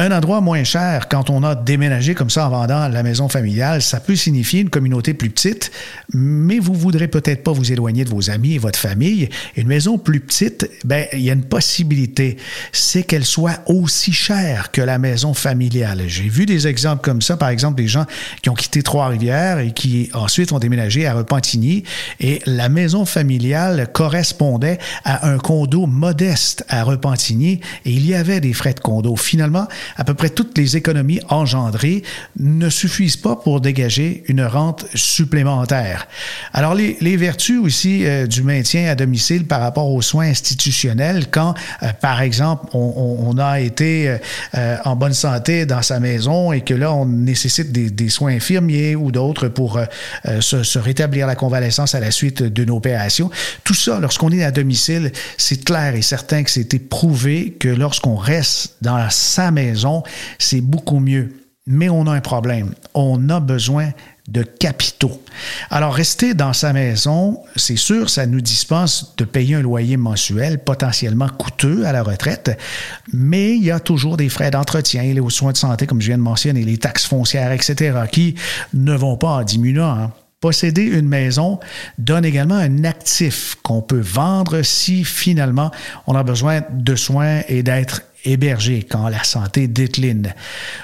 Un 0.00 0.12
endroit 0.12 0.40
moins 0.40 0.62
cher 0.62 1.08
quand 1.08 1.28
on 1.28 1.42
a 1.42 1.56
déménagé 1.56 2.14
comme 2.14 2.30
ça 2.30 2.46
en 2.46 2.50
vendant 2.50 2.86
la 2.86 3.02
maison 3.02 3.28
familiale, 3.28 3.82
ça 3.82 3.98
peut 3.98 4.14
signifier 4.14 4.60
une 4.60 4.70
communauté 4.70 5.12
plus 5.12 5.28
petite, 5.28 5.72
mais 6.14 6.60
vous 6.60 6.72
voudrez 6.72 7.08
peut-être 7.08 7.42
pas 7.42 7.50
vous 7.50 7.72
éloigner 7.72 8.04
de 8.04 8.08
vos 8.08 8.30
amis 8.30 8.54
et 8.54 8.58
votre 8.58 8.78
famille. 8.78 9.28
Une 9.56 9.66
maison 9.66 9.98
plus 9.98 10.20
petite, 10.20 10.70
ben 10.84 11.06
il 11.12 11.22
y 11.22 11.30
a 11.30 11.32
une 11.32 11.42
possibilité, 11.42 12.36
c'est 12.70 13.02
qu'elle 13.02 13.24
soit 13.24 13.58
aussi 13.66 14.12
chère 14.12 14.70
que 14.70 14.80
la 14.80 14.98
maison 14.98 15.34
familiale. 15.34 16.04
J'ai 16.06 16.28
vu 16.28 16.46
des 16.46 16.68
exemples 16.68 17.02
comme 17.02 17.20
ça, 17.20 17.36
par 17.36 17.48
exemple 17.48 17.74
des 17.74 17.88
gens 17.88 18.06
qui 18.40 18.50
ont 18.50 18.54
quitté 18.54 18.84
Trois-Rivières 18.84 19.58
et 19.58 19.72
qui 19.72 20.10
ensuite 20.14 20.52
ont 20.52 20.60
déménagé 20.60 21.08
à 21.08 21.14
Repentigny 21.14 21.82
et 22.20 22.40
la 22.46 22.68
maison 22.68 23.04
familiale 23.04 23.90
correspondait 23.92 24.78
à 25.04 25.28
un 25.28 25.38
condo 25.38 25.86
modeste 25.86 26.64
à 26.68 26.84
Repentigny 26.84 27.60
et 27.84 27.90
il 27.90 28.06
y 28.06 28.14
avait 28.14 28.38
des 28.38 28.52
frais 28.52 28.74
de 28.74 28.80
condo. 28.80 29.16
Finalement, 29.16 29.66
à 29.96 30.04
peu 30.04 30.14
près 30.14 30.30
toutes 30.30 30.56
les 30.58 30.76
économies 30.76 31.20
engendrées 31.28 32.02
ne 32.38 32.68
suffisent 32.68 33.16
pas 33.16 33.36
pour 33.36 33.60
dégager 33.60 34.24
une 34.28 34.42
rente 34.42 34.86
supplémentaire. 34.94 36.06
Alors, 36.52 36.74
les, 36.74 37.16
vertus 37.16 37.58
aussi 37.60 38.06
euh, 38.06 38.26
du 38.26 38.42
maintien 38.42 38.90
à 38.90 38.94
domicile 38.94 39.44
par 39.44 39.60
rapport 39.60 39.90
aux 39.90 40.02
soins 40.02 40.26
institutionnels, 40.26 41.26
quand, 41.30 41.54
euh, 41.82 41.88
par 42.00 42.20
exemple, 42.20 42.66
on, 42.74 43.36
a 43.38 43.60
été 43.60 44.18
euh, 44.54 44.76
en 44.84 44.96
bonne 44.96 45.12
santé 45.12 45.66
dans 45.66 45.82
sa 45.82 46.00
maison 46.00 46.52
et 46.52 46.60
que 46.62 46.74
là, 46.74 46.92
on 46.92 47.06
nécessite 47.06 47.72
des, 47.72 48.08
soins 48.08 48.32
infirmiers 48.32 48.96
ou 48.96 49.10
d'autres 49.12 49.48
pour 49.48 49.78
se, 50.40 50.78
rétablir 50.78 51.26
la 51.26 51.34
convalescence 51.34 51.94
à 51.94 52.00
la 52.00 52.10
suite 52.10 52.42
d'une 52.42 52.70
opération. 52.70 53.30
Tout 53.64 53.74
ça, 53.74 54.00
lorsqu'on 54.00 54.30
est 54.30 54.42
à 54.42 54.50
domicile, 54.50 55.12
c'est 55.36 55.64
clair 55.64 55.94
et 55.94 56.02
certain 56.02 56.42
que 56.42 56.50
c'est 56.50 56.72
éprouvé 56.74 57.56
que 57.58 57.68
lorsqu'on 57.68 58.16
reste 58.16 58.76
dans 58.80 59.08
sa 59.10 59.50
maison, 59.50 59.77
c'est 60.38 60.60
beaucoup 60.60 61.00
mieux. 61.00 61.32
Mais 61.66 61.90
on 61.90 62.06
a 62.06 62.12
un 62.12 62.20
problème. 62.20 62.74
On 62.94 63.28
a 63.28 63.40
besoin 63.40 63.90
de 64.28 64.42
capitaux. 64.42 65.22
Alors, 65.70 65.94
rester 65.94 66.34
dans 66.34 66.52
sa 66.52 66.72
maison, 66.72 67.40
c'est 67.56 67.76
sûr, 67.76 68.10
ça 68.10 68.26
nous 68.26 68.40
dispense 68.40 69.14
de 69.16 69.24
payer 69.24 69.56
un 69.56 69.62
loyer 69.62 69.96
mensuel 69.96 70.62
potentiellement 70.62 71.28
coûteux 71.28 71.86
à 71.86 71.92
la 71.92 72.02
retraite, 72.02 72.58
mais 73.12 73.56
il 73.56 73.64
y 73.64 73.70
a 73.70 73.80
toujours 73.80 74.16
des 74.16 74.28
frais 74.28 74.50
d'entretien, 74.50 75.02
les 75.02 75.30
soins 75.30 75.52
de 75.52 75.56
santé, 75.56 75.86
comme 75.86 76.00
je 76.00 76.08
viens 76.08 76.18
de 76.18 76.22
mentionner, 76.22 76.62
les 76.64 76.78
taxes 76.78 77.06
foncières, 77.06 77.52
etc., 77.52 77.98
qui 78.10 78.34
ne 78.74 78.94
vont 78.94 79.16
pas 79.16 79.28
en 79.28 79.42
diminuant. 79.42 79.98
Hein. 79.98 80.12
Posséder 80.40 80.82
une 80.82 81.08
maison 81.08 81.58
donne 81.98 82.24
également 82.24 82.54
un 82.54 82.84
actif 82.84 83.56
qu'on 83.64 83.82
peut 83.82 83.98
vendre 84.00 84.62
si 84.62 85.02
finalement 85.02 85.72
on 86.06 86.14
a 86.14 86.22
besoin 86.22 86.60
de 86.70 86.94
soins 86.94 87.40
et 87.48 87.64
d'être 87.64 88.02
hébergé 88.24 88.82
quand 88.82 89.08
la 89.08 89.24
santé 89.24 89.68
décline. 89.68 90.34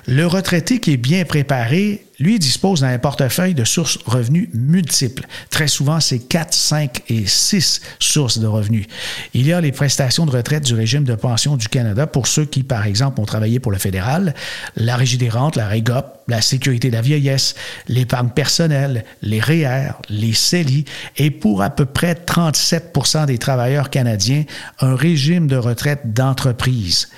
Le 0.07 0.27
retraité 0.27 0.79
qui 0.79 0.93
est 0.93 0.97
bien 0.97 1.25
préparé 1.25 2.05
lui 2.19 2.39
dispose 2.39 2.81
d'un 2.81 2.99
portefeuille 2.99 3.55
de 3.55 3.65
sources 3.65 3.99
revenus 4.07 4.49
multiples. 4.53 5.27
Très 5.51 5.69
souvent, 5.69 6.01
c'est 6.01 6.21
4, 6.21 6.53
5 6.53 7.03
et 7.09 7.27
6 7.27 7.81
sources 7.99 8.39
de 8.39 8.47
revenus. 8.47 8.87
Il 9.33 9.47
y 9.47 9.53
a 9.53 9.61
les 9.61 9.73
prestations 9.73 10.27
de 10.27 10.31
retraite 10.31 10.65
du 10.65 10.75
régime 10.75 11.05
de 11.05 11.15
pension 11.15 11.57
du 11.57 11.69
Canada 11.69 12.07
pour 12.07 12.27
ceux 12.27 12.45
qui, 12.45 12.63
par 12.63 12.87
exemple, 12.87 13.21
ont 13.21 13.25
travaillé 13.25 13.61
pour 13.61 13.73
le 13.73 13.79
fédéral, 13.79 14.35
la 14.77 14.97
Régie 14.97 15.19
des 15.19 15.29
rentes, 15.29 15.57
la 15.57 15.69
REGOP, 15.69 16.07
la 16.29 16.41
sécurité 16.41 16.89
de 16.89 16.97
la 16.97 17.03
vieillesse, 17.03 17.55
l'épargne 17.89 18.31
personnelle, 18.31 19.05
les 19.23 19.41
REER, 19.41 19.93
les 20.09 20.33
CELI 20.33 20.85
et 21.17 21.31
pour 21.31 21.63
à 21.63 21.71
peu 21.71 21.85
près 21.85 22.15
37% 22.15 23.27
des 23.27 23.39
travailleurs 23.39 23.91
canadiens, 23.91 24.45
un 24.81 24.95
régime 24.95 25.47
de 25.47 25.57
retraite 25.57 26.13
d'entreprise. 26.15 27.09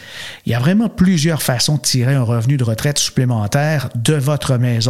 Il 0.44 0.52
y 0.52 0.54
a 0.54 0.58
vraiment 0.58 0.88
plusieurs 0.88 1.42
façons 1.42 1.76
de 1.76 1.82
tirer 1.82 2.14
un 2.14 2.22
revenu 2.22 2.56
de 2.56 2.64
retraite 2.64 2.98
supplémentaire 2.98 3.88
de 3.94 4.14
votre 4.14 4.56
maison. 4.56 4.85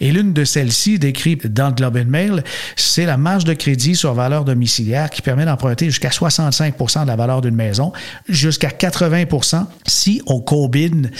Et 0.00 0.12
l'une 0.12 0.32
de 0.32 0.44
celles-ci, 0.44 0.98
décrite 0.98 1.46
dans 1.46 1.70
Globe 1.70 1.98
Mail, 2.06 2.42
c'est 2.76 3.06
la 3.06 3.16
marge 3.16 3.44
de 3.44 3.54
crédit 3.54 3.96
sur 3.96 4.14
valeur 4.14 4.44
domiciliaire 4.44 5.10
qui 5.10 5.22
permet 5.22 5.44
d'emprunter 5.44 5.86
jusqu'à 5.86 6.08
65% 6.08 7.02
de 7.02 7.08
la 7.08 7.16
valeur 7.16 7.40
d'une 7.40 7.54
maison, 7.54 7.92
jusqu'à 8.28 8.68
80% 8.68 9.66
si 9.86 10.22
on 10.26 10.40
combine 10.40 11.10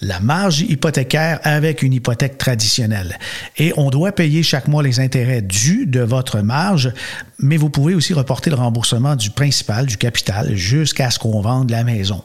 la 0.00 0.20
marge 0.20 0.60
hypothécaire 0.60 1.40
avec 1.42 1.82
une 1.82 1.92
hypothèque 1.92 2.38
traditionnelle. 2.38 3.18
Et 3.56 3.72
on 3.76 3.90
doit 3.90 4.12
payer 4.12 4.42
chaque 4.42 4.68
mois 4.68 4.82
les 4.82 5.00
intérêts 5.00 5.42
dus 5.42 5.86
de 5.86 6.00
votre 6.00 6.40
marge, 6.40 6.92
mais 7.38 7.56
vous 7.56 7.70
pouvez 7.70 7.94
aussi 7.94 8.14
reporter 8.14 8.50
le 8.50 8.56
remboursement 8.56 9.16
du 9.16 9.30
principal, 9.30 9.86
du 9.86 9.96
capital, 9.96 10.54
jusqu'à 10.54 11.10
ce 11.10 11.18
qu'on 11.18 11.40
vende 11.40 11.70
la 11.70 11.84
maison. 11.84 12.22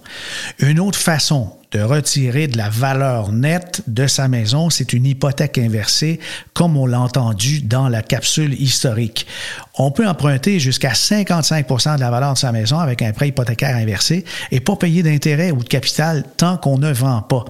Une 0.60 0.80
autre 0.80 1.00
façon 1.00 1.54
de 1.72 1.82
retirer 1.82 2.48
de 2.48 2.56
la 2.56 2.70
valeur 2.70 3.32
nette 3.32 3.82
de 3.88 4.06
sa 4.06 4.28
maison, 4.28 4.70
c'est 4.70 4.94
une 4.94 5.08
hypothèque 5.08 5.58
inversée, 5.58 6.20
comme 6.54 6.78
on 6.78 6.86
l'a 6.86 7.00
entendu 7.00 7.62
dans 7.62 7.90
la 7.90 8.04
capsule 8.04 8.54
historique. 8.62 9.26
On 9.76 9.92
peut 9.92 10.08
emprunter 10.08 10.60
jusqu'à 10.60 10.92
55% 10.92 11.96
de 11.96 12.00
la 12.00 12.12
valeur 12.12 12.34
de 12.34 12.38
sa 12.38 12.52
maison 12.52 12.80
avec 12.80 13.02
un 13.02 13.12
prêt 13.12 13.30
hypothécaire 13.30 13.76
inversé 13.76 14.24
et 14.52 14.60
pas 14.60 14.76
payer 14.76 15.02
d'intérêt 15.02 15.52
ou 15.52 15.64
de 15.64 15.68
capital 15.68 16.24
tant 16.38 16.58
qu'on 16.58 16.78
ne 16.78 16.92
vend 16.92 17.22
pas. 17.22 17.46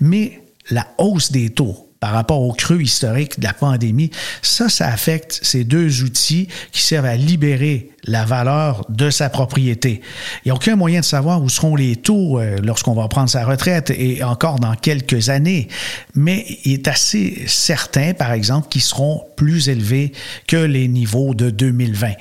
Mais 0.00 0.42
la 0.70 0.86
hausse 0.98 1.30
des 1.32 1.50
taux 1.50 1.85
par 2.00 2.12
rapport 2.12 2.40
au 2.40 2.52
creux 2.52 2.80
historique 2.80 3.40
de 3.40 3.44
la 3.44 3.52
pandémie, 3.52 4.10
ça, 4.42 4.68
ça 4.68 4.88
affecte 4.88 5.40
ces 5.42 5.64
deux 5.64 6.02
outils 6.02 6.48
qui 6.72 6.82
servent 6.82 7.06
à 7.06 7.16
libérer 7.16 7.90
la 8.06 8.24
valeur 8.24 8.84
de 8.88 9.10
sa 9.10 9.28
propriété. 9.28 10.00
Il 10.44 10.48
n'y 10.48 10.52
a 10.52 10.54
aucun 10.54 10.76
moyen 10.76 11.00
de 11.00 11.04
savoir 11.04 11.42
où 11.42 11.48
seront 11.48 11.74
les 11.74 11.96
taux 11.96 12.38
euh, 12.38 12.58
lorsqu'on 12.62 12.94
va 12.94 13.08
prendre 13.08 13.28
sa 13.28 13.44
retraite 13.44 13.90
et 13.90 14.22
encore 14.22 14.60
dans 14.60 14.74
quelques 14.74 15.28
années, 15.28 15.68
mais 16.14 16.46
il 16.64 16.74
est 16.74 16.88
assez 16.88 17.44
certain, 17.46 18.14
par 18.14 18.32
exemple, 18.32 18.68
qu'ils 18.68 18.82
seront 18.82 19.24
plus 19.36 19.68
élevés 19.68 20.12
que 20.46 20.56
les 20.56 20.88
niveaux 20.88 21.34
de 21.34 21.50
2020. 21.50 22.12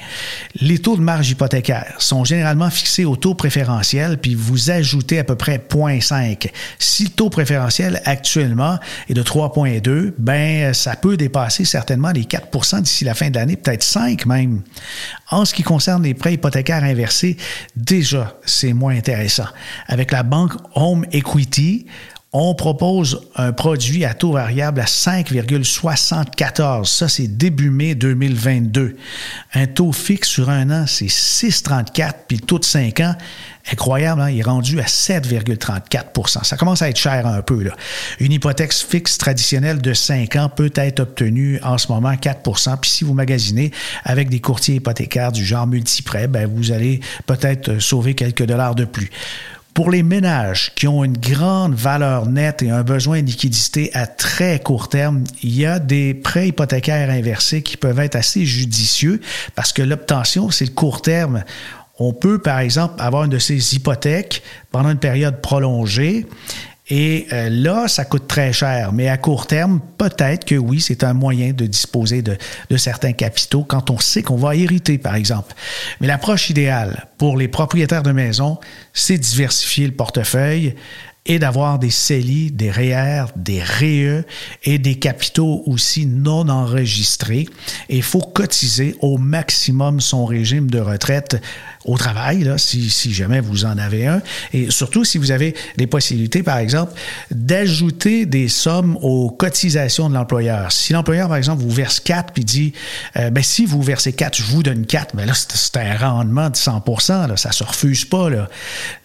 Les 0.62 0.80
taux 0.80 0.98
de 0.98 1.02
marge 1.02 1.30
hypothécaire 1.30 1.94
sont 2.00 2.24
généralement 2.24 2.70
fixés 2.70 3.06
au 3.06 3.16
taux 3.16 3.36
préférentiel, 3.36 4.18
puis 4.18 4.36
vous 4.36 4.72
ajoutez 4.72 5.20
à 5.20 5.24
peu 5.24 5.36
près 5.36 5.58
0,5. 5.58 6.50
Si 6.80 7.04
le 7.06 7.10
taux 7.10 7.30
préférentiel 7.30 8.02
actuellement 8.06 8.78
est 9.10 9.14
de 9.14 9.22
3,2, 9.66 10.14
ben 10.18 10.74
ça 10.74 10.96
peut 10.96 11.18
dépasser 11.18 11.66
certainement 11.66 12.12
les 12.12 12.24
4% 12.24 12.82
d'ici 12.82 13.04
la 13.04 13.14
fin 13.14 13.30
de 13.30 13.36
l'année, 13.36 13.56
peut-être 13.56 13.84
5 13.84 14.26
même. 14.26 14.62
En 15.30 15.46
ce 15.46 15.54
qui 15.54 15.64
concerne 15.64 16.04
les 16.04 16.14
prêts 16.14 16.34
hypothécaires 16.36 16.84
inversés, 16.84 17.38
déjà, 17.76 18.38
c'est 18.46 18.74
moins 18.74 18.96
intéressant. 18.96 19.48
Avec 19.88 20.12
la 20.12 20.24
banque 20.24 20.54
Home 20.76 21.06
Equity, 21.12 21.86
on 22.38 22.54
propose 22.54 23.22
un 23.38 23.54
produit 23.54 24.04
à 24.04 24.14
taux 24.14 24.34
variable 24.34 24.82
à 24.82 24.86
5,74. 24.86 26.84
Ça, 26.84 27.08
c'est 27.08 27.28
début 27.28 27.70
mai 27.70 27.96
2022. 27.96 28.98
Un 29.54 29.68
taux 29.68 29.94
fixe 29.94 30.28
sur 30.28 30.50
un 30.50 30.70
an, 30.70 30.86
c'est 30.86 31.06
6,34, 31.06 32.12
puis 32.28 32.36
le 32.36 32.46
taux 32.46 32.60
de 32.60 32.66
5 32.66 33.00
ans, 33.00 33.16
incroyable, 33.72 34.22
hein, 34.22 34.30
il 34.30 34.40
est 34.40 34.44
rendu 34.44 34.80
à 34.80 34.86
7,34% 34.86 36.44
Ça 36.44 36.58
commence 36.58 36.82
à 36.82 36.90
être 36.90 36.98
cher 36.98 37.26
un 37.26 37.42
peu. 37.42 37.64
Là. 37.64 37.76
Une 38.20 38.32
hypothèque 38.32 38.74
fixe 38.74 39.18
traditionnelle 39.18 39.82
de 39.82 39.94
5 39.94 40.36
ans 40.36 40.50
peut 40.50 40.72
être 40.76 41.00
obtenue 41.00 41.60
en 41.64 41.78
ce 41.78 41.92
moment 41.92 42.14
4% 42.14 42.78
Puis 42.80 42.92
si 42.92 43.04
vous 43.04 43.14
magasinez 43.14 43.72
avec 44.04 44.30
des 44.30 44.40
courtiers 44.40 44.76
hypothécaires 44.76 45.32
du 45.32 45.44
genre 45.44 45.68
multiprêt, 45.68 46.28
ben, 46.28 46.50
vous 46.54 46.72
allez 46.72 47.00
peut-être 47.26 47.80
sauver 47.80 48.16
quelques 48.16 48.46
dollars 48.46 48.76
de 48.76 48.86
plus. 48.86 49.10
Pour 49.76 49.92
les 49.92 50.04
ménages 50.04 50.72
qui 50.76 50.88
ont 50.88 51.04
une 51.04 51.18
grande 51.18 51.76
valeur 51.76 52.28
nette 52.28 52.64
et 52.64 52.70
un 52.70 52.84
besoin 52.84 53.22
de 53.22 53.28
liquidité 53.28 53.92
à 53.94 54.08
très 54.08 54.62
court 54.62 54.88
terme, 54.88 55.26
il 55.44 55.54
y 55.54 55.66
a 55.66 55.80
des 55.80 56.14
prêts 56.14 56.48
hypothécaires 56.48 57.10
inversés 57.10 57.62
qui 57.62 57.76
peuvent 57.76 58.00
être 58.00 58.16
assez 58.16 58.46
judicieux 58.46 59.20
parce 59.54 59.74
que 59.74 59.82
l'obtention, 59.82 60.50
c'est 60.50 60.64
le 60.64 60.72
court 60.72 61.02
terme. 61.02 61.44
On 61.98 62.14
peut, 62.14 62.40
par 62.40 62.60
exemple, 62.60 62.96
avoir 63.00 63.24
une 63.24 63.32
de 63.32 63.40
ces 63.40 63.76
hypothèques 63.76 64.44
pendant 64.72 64.90
une 64.90 65.00
période 65.00 65.42
prolongée 65.42 66.26
et 66.88 67.26
euh, 67.34 67.50
là, 67.50 67.88
ça 67.88 68.06
coûte 68.06 68.28
très 68.28 68.54
cher, 68.54 68.94
mais 68.94 69.10
à 69.10 69.18
court 69.18 69.48
terme, 69.48 69.80
peut-être 69.98 70.46
que 70.46 70.54
oui, 70.54 70.80
c'est 70.80 71.04
un 71.04 71.14
moyen 71.14 71.52
de 71.52 71.66
disposer 71.66 72.22
de, 72.22 72.38
de, 72.70 72.78
certains 72.78 73.14
capitaux 73.14 73.64
quand 73.64 73.90
on 73.90 73.98
sait 73.98 74.22
qu'on 74.22 74.36
va 74.36 74.56
hériter, 74.56 75.00
par 75.00 75.16
exemple. 75.16 75.56
Mais 76.00 76.06
l'approche 76.06 76.52
idéale 76.52 77.08
pour 77.18 77.38
les 77.38 77.48
propriétaires 77.48 78.04
de 78.04 78.12
maisons, 78.12 78.60
c'est 78.94 79.18
diversifier 79.18 79.88
le 79.88 79.94
portefeuille 79.94 80.76
et 81.26 81.40
d'avoir 81.40 81.80
des 81.80 81.90
CELI, 81.90 82.52
des 82.52 82.70
REER, 82.70 83.26
des 83.36 83.62
REE 83.62 84.26
et 84.64 84.78
des 84.78 84.96
capitaux 84.96 85.64
aussi 85.66 86.06
non 86.06 86.48
enregistrés. 86.50 87.48
Et 87.90 87.98
il 87.98 88.04
faut 88.04 88.22
cotiser 88.22 88.96
au 89.02 89.18
maximum 89.18 90.02
son 90.02 90.26
régime 90.26 90.70
de 90.70 90.80
retraite 90.80 91.42
au 91.86 91.98
travail, 91.98 92.44
là, 92.44 92.58
si, 92.58 92.90
si, 92.90 93.14
jamais 93.14 93.40
vous 93.40 93.66
en 93.66 93.78
avez 93.78 94.08
un. 94.08 94.22
Et 94.54 94.72
surtout 94.72 95.06
si 95.06 95.18
vous 95.18 95.32
avez 95.32 95.56
des 95.78 95.88
possibilités, 95.88 96.42
par 96.42 96.58
exemple, 96.58 96.94
d'ajouter 97.32 98.26
des 98.26 98.48
sommes 98.48 98.98
aux 99.02 99.30
cotisations 99.30 100.10
de 100.10 100.16
l'employeur. 100.16 100.72
Si 100.72 100.94
l'employeur, 100.94 101.28
par 101.28 101.38
exemple, 101.38 101.62
vous 101.62 101.70
verse 101.70 102.00
4 102.00 102.34
puis 102.34 102.44
dit, 102.44 102.74
euh, 103.18 103.30
ben, 103.30 103.44
si 103.44 103.66
vous 103.66 103.82
versez 103.82 104.14
4, 104.14 104.36
je 104.36 104.44
vous 104.44 104.64
donne 104.64 104.86
4, 104.86 105.16
ben 105.16 105.26
là, 105.26 105.34
c'est 105.36 105.78
un 105.78 105.96
rendement 105.96 106.50
de 106.50 106.56
100 106.56 106.84
là, 107.28 107.38
ça 107.38 107.52
se 107.52 107.64
refuse 107.64 108.06
pas. 108.06 108.30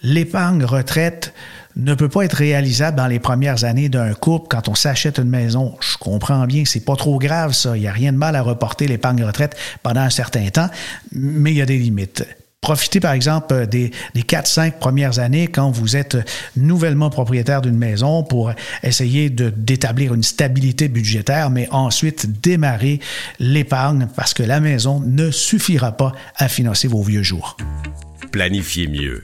L'épargne 0.02 0.64
retraite, 0.64 1.34
ne 1.76 1.94
peut 1.94 2.08
pas 2.08 2.22
être 2.22 2.34
réalisable 2.34 2.96
dans 2.96 3.06
les 3.06 3.18
premières 3.18 3.64
années 3.64 3.88
d'un 3.88 4.12
couple 4.14 4.46
quand 4.48 4.68
on 4.68 4.74
s'achète 4.74 5.18
une 5.18 5.28
maison. 5.28 5.76
Je 5.80 5.96
comprends 5.96 6.46
bien, 6.46 6.64
c'est 6.64 6.84
pas 6.84 6.96
trop 6.96 7.18
grave 7.18 7.52
ça. 7.52 7.76
Il 7.76 7.80
n'y 7.80 7.88
a 7.88 7.92
rien 7.92 8.12
de 8.12 8.18
mal 8.18 8.36
à 8.36 8.42
reporter 8.42 8.86
l'épargne 8.86 9.24
retraite 9.24 9.56
pendant 9.82 10.00
un 10.00 10.10
certain 10.10 10.48
temps, 10.48 10.68
mais 11.12 11.52
il 11.52 11.58
y 11.58 11.62
a 11.62 11.66
des 11.66 11.78
limites. 11.78 12.26
Profitez 12.60 13.00
par 13.00 13.12
exemple 13.12 13.66
des, 13.66 13.90
des 14.14 14.22
4-5 14.22 14.72
premières 14.72 15.18
années 15.18 15.48
quand 15.48 15.70
vous 15.70 15.96
êtes 15.96 16.18
nouvellement 16.56 17.08
propriétaire 17.08 17.62
d'une 17.62 17.78
maison 17.78 18.22
pour 18.22 18.52
essayer 18.82 19.30
d'établir 19.30 20.12
une 20.12 20.22
stabilité 20.22 20.88
budgétaire, 20.88 21.48
mais 21.48 21.68
ensuite 21.70 22.40
démarrer 22.42 23.00
l'épargne 23.38 24.08
parce 24.14 24.34
que 24.34 24.42
la 24.42 24.60
maison 24.60 25.00
ne 25.00 25.30
suffira 25.30 25.92
pas 25.92 26.12
à 26.36 26.48
financer 26.48 26.86
vos 26.86 27.02
vieux 27.02 27.22
jours. 27.22 27.56
Planifiez 28.32 28.86
mieux 28.86 29.22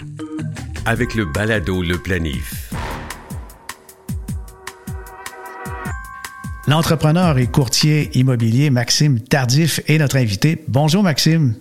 avec 0.84 1.14
le 1.14 1.26
balado 1.26 1.80
Le 1.80 1.96
Planif. 1.96 2.72
L'entrepreneur 6.66 7.38
et 7.38 7.46
courtier 7.46 8.10
immobilier 8.18 8.70
Maxime 8.70 9.20
Tardif 9.20 9.80
est 9.86 9.98
notre 9.98 10.16
invité. 10.16 10.64
Bonjour 10.66 11.04
Maxime. 11.04 11.54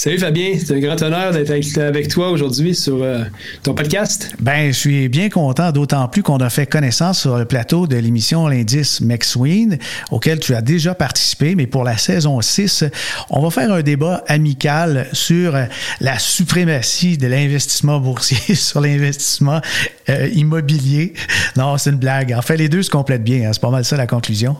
Salut 0.00 0.18
Fabien, 0.18 0.56
c'est 0.58 0.72
un 0.74 0.78
grand 0.78 1.02
honneur 1.02 1.30
d'être 1.32 1.50
avec 1.78 2.08
toi 2.08 2.30
aujourd'hui 2.30 2.74
sur 2.74 3.02
euh, 3.02 3.22
ton 3.62 3.74
podcast. 3.74 4.34
Ben, 4.40 4.68
je 4.68 4.78
suis 4.78 5.08
bien 5.10 5.28
content, 5.28 5.72
d'autant 5.72 6.08
plus 6.08 6.22
qu'on 6.22 6.38
a 6.38 6.48
fait 6.48 6.64
connaissance 6.64 7.20
sur 7.20 7.36
le 7.36 7.44
plateau 7.44 7.86
de 7.86 7.96
l'émission 7.96 8.48
L'Indice 8.48 9.02
McSween, 9.02 9.76
auquel 10.10 10.40
tu 10.40 10.54
as 10.54 10.62
déjà 10.62 10.94
participé, 10.94 11.54
mais 11.54 11.66
pour 11.66 11.84
la 11.84 11.98
saison 11.98 12.40
6, 12.40 12.84
on 13.28 13.42
va 13.42 13.50
faire 13.50 13.70
un 13.70 13.82
débat 13.82 14.24
amical 14.26 15.06
sur 15.12 15.54
la 16.00 16.18
suprématie 16.18 17.18
de 17.18 17.26
l'investissement 17.26 18.00
boursier 18.00 18.54
sur 18.54 18.80
l'investissement 18.80 19.60
euh, 20.08 20.30
immobilier. 20.32 21.12
Non, 21.56 21.76
c'est 21.76 21.90
une 21.90 21.96
blague. 21.98 22.32
En 22.32 22.40
fait, 22.40 22.56
les 22.56 22.70
deux 22.70 22.82
se 22.82 22.90
complètent 22.90 23.22
bien. 23.24 23.50
Hein. 23.50 23.52
C'est 23.52 23.60
pas 23.60 23.68
mal 23.68 23.84
ça 23.84 23.98
la 23.98 24.06
conclusion. 24.06 24.56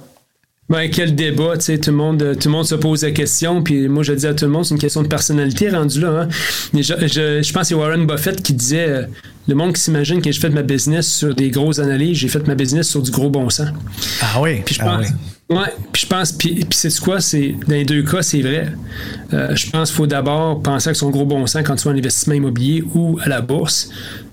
Ben, 0.71 0.89
quel 0.89 1.17
débat, 1.17 1.57
tu 1.57 1.65
sais, 1.65 1.79
tout 1.79 1.91
le 1.91 1.97
monde, 1.97 2.37
tout 2.39 2.49
le 2.49 2.53
monde 2.53 2.65
se 2.65 2.77
pose 2.77 3.03
la 3.03 3.11
question, 3.11 3.61
puis 3.61 3.89
moi 3.89 4.05
je 4.05 4.13
dis 4.13 4.27
à 4.27 4.35
tout 4.35 4.45
le 4.45 4.53
monde, 4.53 4.65
c'est 4.65 4.75
une 4.75 4.81
question 4.81 5.03
de 5.03 5.09
personnalité 5.09 5.69
rendue 5.69 6.01
là. 6.01 6.23
Hein. 6.23 6.29
Je, 6.73 6.81
je, 6.81 7.53
pense 7.53 7.63
que 7.63 7.69
c'est 7.69 7.75
Warren 7.75 8.07
Buffett 8.07 8.41
qui 8.41 8.53
disait, 8.53 8.89
euh, 8.89 9.03
le 9.49 9.57
monde 9.57 9.73
qui 9.73 9.81
s'imagine 9.81 10.23
que 10.23 10.31
j'ai 10.31 10.41
fait 10.41 10.51
ma 10.51 10.63
business 10.63 11.13
sur 11.13 11.35
des 11.35 11.51
grosses 11.51 11.81
analyses, 11.81 12.19
j'ai 12.19 12.29
fait 12.29 12.47
ma 12.47 12.55
business 12.55 12.89
sur 12.89 13.03
du 13.03 13.11
gros 13.11 13.31
bon 13.31 13.51
sens. 13.51 13.71
Ah 14.23 14.41
oui. 14.41 14.63
Puis 14.65 14.77
je 14.77 14.81
ah 14.83 14.85
pense, 14.97 15.09
ouais, 15.59 15.75
puis 15.93 16.03
je 16.03 16.07
pense, 16.07 16.31
puis, 16.31 16.65
c'est 16.71 17.01
quoi, 17.01 17.21
c'est 17.21 17.57
dans 17.67 17.75
les 17.75 17.85
deux 17.85 18.05
cas, 18.05 18.23
c'est 18.23 18.41
vrai. 18.41 18.73
Euh, 19.33 19.57
je 19.57 19.69
pense 19.71 19.91
qu'il 19.91 19.97
faut 19.97 20.07
d'abord 20.07 20.63
penser 20.63 20.91
à 20.91 20.95
son 20.95 21.11
gros 21.11 21.27
bon 21.27 21.49
sens 21.49 21.63
quand 21.65 21.75
tu 21.75 21.85
vas 21.89 21.91
en 21.91 21.99
investissement 21.99 22.35
immobilier 22.35 22.85
ou 22.95 23.19
à 23.25 23.29
la 23.29 23.41
bourse. 23.41 23.91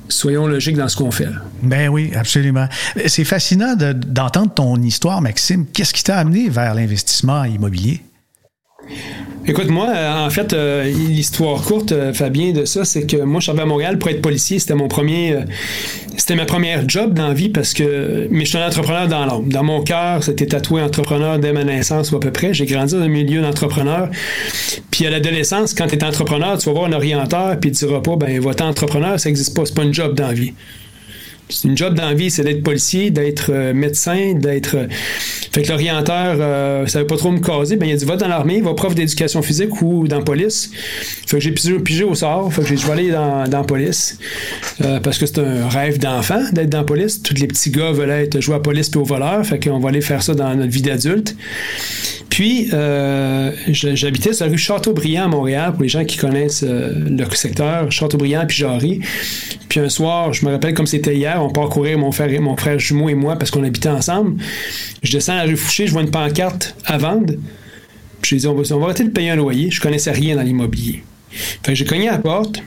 Soyons 0.10 0.48
logiques 0.48 0.78
dans 0.78 0.88
ce 0.88 0.98
qu'on 0.98 1.12
fait. 1.12 1.30
Ben 1.62 1.90
oui, 1.90 2.12
absolument. 2.16 2.68
C'est 3.08 3.24
fascinant 3.24 3.76
d'entendre 3.76 4.54
ton 4.54 4.82
histoire, 4.82 5.22
Maxime. 5.22 5.66
Qu'est-ce 5.74 5.94
qui 5.94 6.04
t'a 6.04 6.18
amené 6.18 6.50
vers 6.50 6.74
l'investissement 6.74 7.44
immobilier? 7.44 8.02
Écoute, 9.50 9.70
moi, 9.70 9.88
euh, 9.96 10.26
en 10.26 10.30
fait, 10.30 10.52
euh, 10.52 10.84
l'histoire 10.84 11.62
courte, 11.62 11.94
euh, 11.94 12.12
Fabien, 12.12 12.52
de 12.52 12.66
ça, 12.66 12.84
c'est 12.84 13.06
que 13.06 13.16
moi, 13.16 13.40
je 13.40 13.50
suis 13.50 13.58
à 13.58 13.66
Montréal 13.66 13.98
pour 13.98 14.10
être 14.10 14.22
policier. 14.22 14.60
C'était 14.60 14.76
mon 14.76 14.90
premier. 14.90 15.38
c'était 16.18 16.36
ma 16.36 16.44
première 16.44 16.88
job 16.90 17.14
dans 17.14 17.30
la 17.30 17.34
vie 17.34 17.48
parce 17.48 17.74
que. 17.74 18.28
Mais 18.30 18.44
je 18.44 18.50
suis 18.50 18.58
un 18.58 18.68
entrepreneur 18.68 19.08
dans 19.08 19.26
l'âme. 19.26 19.48
Dans 19.48 19.64
mon 19.64 19.84
cœur, 19.84 20.22
c'était 20.22 20.48
tatoué 20.48 20.82
entrepreneur 20.82 21.40
dès 21.40 21.54
ma 21.54 21.64
naissance 21.64 22.12
ou 22.12 22.18
à 22.18 22.20
peu 22.20 22.32
près. 22.32 22.54
J'ai 22.54 22.66
grandi 22.66 22.96
dans 22.96 23.02
un 23.02 23.08
milieu 23.08 23.42
d'entrepreneur. 23.42 24.10
Puis 24.92 25.06
à 25.06 25.10
l'adolescence, 25.10 25.74
quand 25.74 25.88
tu 25.88 25.96
es 25.96 26.04
entrepreneur, 26.04 26.58
tu 26.58 26.66
vas 26.66 26.74
voir 26.74 26.86
un 26.86 26.94
orienteur, 26.94 27.58
puis 27.58 27.72
tu 27.72 27.86
diras 27.86 28.02
pas, 28.02 28.18
ben, 28.18 28.42
va 28.42 28.52
entrepreneur, 28.66 29.18
ça 29.18 29.30
n'existe 29.30 29.56
pas. 29.56 29.66
C'est 29.66 29.76
pas 29.76 29.84
une 29.84 29.94
job 29.94 30.14
dans 30.14 30.28
la 30.28 30.34
vie. 30.34 30.54
C'est 31.50 31.68
une 31.68 31.78
job 31.78 31.94
d'envie, 31.94 32.30
c'est 32.30 32.44
d'être 32.44 32.62
policier, 32.62 33.10
d'être 33.10 33.52
euh, 33.54 33.74
médecin, 33.74 34.34
d'être. 34.36 34.76
Euh, 34.76 34.88
fait 35.52 35.62
que 35.62 35.70
l'orienteur, 35.70 36.38
euh, 36.40 36.86
ça 36.88 37.00
veut 37.00 37.08
pas 37.08 37.16
trop 37.16 37.32
me 37.32 37.40
caser. 37.40 37.78
Ben, 37.78 37.88
il 37.88 37.94
a 37.94 37.96
dit 37.96 38.04
va 38.04 38.18
dans 38.18 38.28
l'armée, 38.28 38.60
va 38.60 38.74
prof 38.74 38.94
d'éducation 38.96 39.42
physique 39.42 39.82
ou 39.82 40.08
dans 40.08 40.22
police. 40.22 40.70
Fait 41.26 41.38
que 41.38 41.44
j'ai 41.44 41.52
pigé, 41.52 42.04
au 42.04 42.16
sort. 42.16 42.54
Fait 42.54 42.64
que 42.64 42.76
je 42.76 42.86
vais 42.86 42.92
aller 42.92 43.12
dans, 43.12 43.46
la 43.50 43.64
police. 43.64 44.18
parce 45.04 45.18
que 45.18 45.26
c'est 45.26 45.40
un 45.40 45.70
rêve 45.70 46.00
d'enfant 46.00 46.42
d'être 46.52 46.70
dans 46.70 46.84
police. 46.84 47.24
Tous 47.24 47.34
les 47.36 47.48
petits 47.48 47.72
gars 47.72 47.92
veulent 47.92 48.10
être 48.10 48.42
jouer 48.42 48.56
à 48.56 48.60
police 48.60 48.90
puis 48.90 49.00
au 49.00 49.06
voleur. 49.06 49.46
Fait 49.46 49.60
qu'on 49.60 49.80
va 49.80 49.90
aller 49.90 50.02
faire 50.02 50.22
ça 50.22 50.34
dans 50.34 50.54
notre 50.54 50.72
vie 50.72 50.82
d'adulte. 50.82 51.36
Puis, 52.38 52.70
j'habitais 53.70 54.32
sur 54.32 54.46
la 54.46 54.52
rue 54.52 54.60
Châteaubriand 54.60 55.24
à 55.24 55.28
Montréal, 55.28 55.74
pour 55.74 55.82
les 55.82 55.90
gens 55.90 56.06
qui 56.06 56.18
connaissent 56.18 56.64
le 56.64 57.26
secteur, 57.32 57.92
Châteaubriand 57.92 58.46
puis 58.46 58.58
Jarry. 58.58 59.00
Puis 59.68 59.80
un 59.80 59.90
soir, 59.90 60.34
je 60.34 60.46
me 60.46 60.52
rappelle 60.52 60.76
comme 60.76 60.86
c'était 60.86 61.16
hier, 61.16 61.44
on 61.44 61.50
part 61.50 61.68
courir, 61.70 61.98
mon 61.98 62.12
frère, 62.12 62.40
mon 62.40 62.56
frère 62.56 62.78
jumeau 62.78 63.10
et 63.10 63.16
moi, 63.16 63.38
parce 63.38 63.50
qu'on 63.50 63.64
habitait 63.64 63.90
ensemble. 63.90 64.40
Je 65.02 65.12
descends 65.12 65.34
à 65.34 65.38
la 65.38 65.44
rue 65.46 65.58
Fouché, 65.58 65.88
je 65.88 65.92
vois 65.94 66.04
une 66.04 66.12
pancarte 66.12 66.76
à 66.86 67.00
vendre. 67.00 67.34
Puis 68.22 68.30
j'ai 68.30 68.38
dit, 68.38 68.48
on 68.48 68.54
va, 68.54 68.62
on 68.76 68.84
arrêter 68.84 69.06
de 69.06 69.10
payer 69.10 69.32
un 69.32 69.36
loyer. 69.36 69.72
Je 69.72 69.82
connaissais 69.82 70.12
rien 70.12 70.36
dans 70.36 70.44
l'immobilier. 70.44 71.02
Fait 71.32 71.72
que 71.72 71.76
j'ai 71.76 71.86
cogné 71.86 72.08
à 72.08 72.12
la 72.12 72.20
porte. 72.20 72.62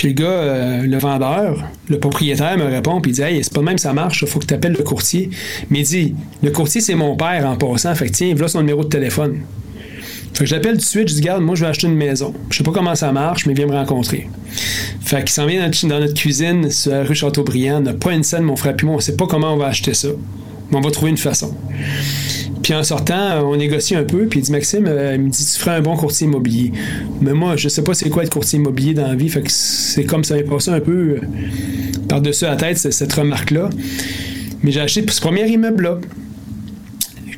Puis 0.00 0.08
le 0.08 0.14
gars, 0.14 0.24
euh, 0.24 0.82
le 0.86 0.96
vendeur, 0.96 1.62
le 1.90 1.98
propriétaire 1.98 2.56
me 2.56 2.64
répond, 2.64 3.02
puis 3.02 3.10
il 3.10 3.14
dit 3.16 3.20
Hey, 3.20 3.44
c'est 3.44 3.52
pas 3.52 3.60
même 3.60 3.76
ça 3.76 3.92
marche, 3.92 4.22
il 4.22 4.28
faut 4.28 4.38
que 4.38 4.46
tu 4.46 4.54
appelles 4.54 4.72
le 4.72 4.82
courtier. 4.82 5.28
Mais 5.68 5.80
il 5.80 5.84
dit 5.84 6.14
Le 6.42 6.50
courtier, 6.50 6.80
c'est 6.80 6.94
mon 6.94 7.16
père 7.16 7.44
en 7.46 7.54
passant, 7.56 7.94
fait 7.94 8.06
que 8.06 8.12
tiens, 8.12 8.32
voilà 8.32 8.48
son 8.48 8.60
numéro 8.60 8.82
de 8.82 8.88
téléphone. 8.88 9.40
Fait 10.32 10.44
que 10.44 10.46
je 10.46 10.54
l'appelle 10.54 10.76
tout 10.76 10.78
de 10.78 10.82
suite, 10.84 11.08
je 11.08 11.14
dis, 11.16 11.20
garde, 11.20 11.42
moi 11.42 11.54
je 11.54 11.64
vais 11.64 11.68
acheter 11.68 11.86
une 11.86 11.96
maison. 11.96 12.32
Je 12.48 12.56
sais 12.56 12.64
pas 12.64 12.70
comment 12.70 12.94
ça 12.94 13.12
marche, 13.12 13.44
mais 13.44 13.52
viens 13.52 13.66
me 13.66 13.72
rencontrer. 13.72 14.30
Fait 15.02 15.18
qu'il 15.18 15.28
s'en 15.28 15.44
vient 15.44 15.68
dans 15.68 16.00
notre, 16.00 16.14
cuisine 16.14 16.70
sur 16.70 16.92
la 16.92 17.04
rue 17.04 17.14
Châteaubriand, 17.14 17.76
on 17.76 17.80
n'a 17.82 17.92
pas 17.92 18.14
une 18.14 18.22
scène, 18.22 18.44
mon 18.44 18.56
frère 18.56 18.76
puis 18.76 18.86
moi, 18.86 18.96
on 18.96 19.00
sait 19.00 19.16
pas 19.16 19.26
comment 19.26 19.52
on 19.52 19.58
va 19.58 19.66
acheter 19.66 19.92
ça. 19.92 20.08
Mais 20.70 20.78
on 20.78 20.80
va 20.80 20.90
trouver 20.90 21.10
une 21.10 21.18
façon. 21.18 21.54
Puis 22.62 22.74
en 22.74 22.82
sortant, 22.82 23.42
on 23.48 23.56
négocie 23.56 23.94
un 23.94 24.04
peu, 24.04 24.26
puis 24.26 24.40
il 24.40 24.42
dit 24.42 24.52
Maxime, 24.52 24.86
euh, 24.86 25.14
il 25.14 25.22
me 25.22 25.30
dit 25.30 25.44
tu 25.44 25.58
ferais 25.58 25.76
un 25.76 25.80
bon 25.80 25.96
courtier 25.96 26.26
immobilier. 26.26 26.72
Mais 27.20 27.32
moi, 27.32 27.56
je 27.56 27.68
sais 27.68 27.82
pas 27.82 27.94
c'est 27.94 28.10
quoi 28.10 28.22
être 28.22 28.32
courtier 28.32 28.58
immobilier 28.58 28.94
dans 28.94 29.06
la 29.06 29.14
vie, 29.14 29.30
c'est 29.46 30.04
comme 30.04 30.24
ça 30.24 30.34
m'est 30.34 30.42
passé 30.42 30.70
un 30.70 30.80
peu 30.80 30.92
euh, 30.92 31.20
par-dessus 32.08 32.44
la 32.44 32.56
tête 32.56 32.78
cette 32.78 33.12
remarque-là. 33.12 33.70
Mais 34.62 34.72
j'ai 34.72 34.80
acheté 34.80 35.04
ce 35.10 35.20
premier 35.20 35.48
immeuble-là, 35.48 36.00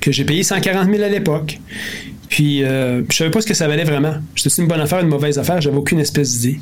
que 0.01 0.11
j'ai 0.11 0.25
payé 0.25 0.43
140 0.43 0.91
000 0.91 1.03
à 1.03 1.09
l'époque. 1.09 1.61
Puis, 2.29 2.65
euh, 2.65 3.03
je 3.11 3.17
savais 3.17 3.31
pas 3.31 3.43
ce 3.43 3.47
que 3.47 3.55
ça 3.55 3.69
valait 3.69 3.85
vraiment. 3.85 4.15
C'était 4.37 4.63
une 4.63 4.69
bonne 4.69 4.81
affaire, 4.81 5.01
une 5.01 5.09
mauvaise 5.09 5.39
affaire, 5.39 5.61
j'avais 5.61 5.77
aucune 5.77 6.01
espèce 6.01 6.39
d'idée. 6.39 6.61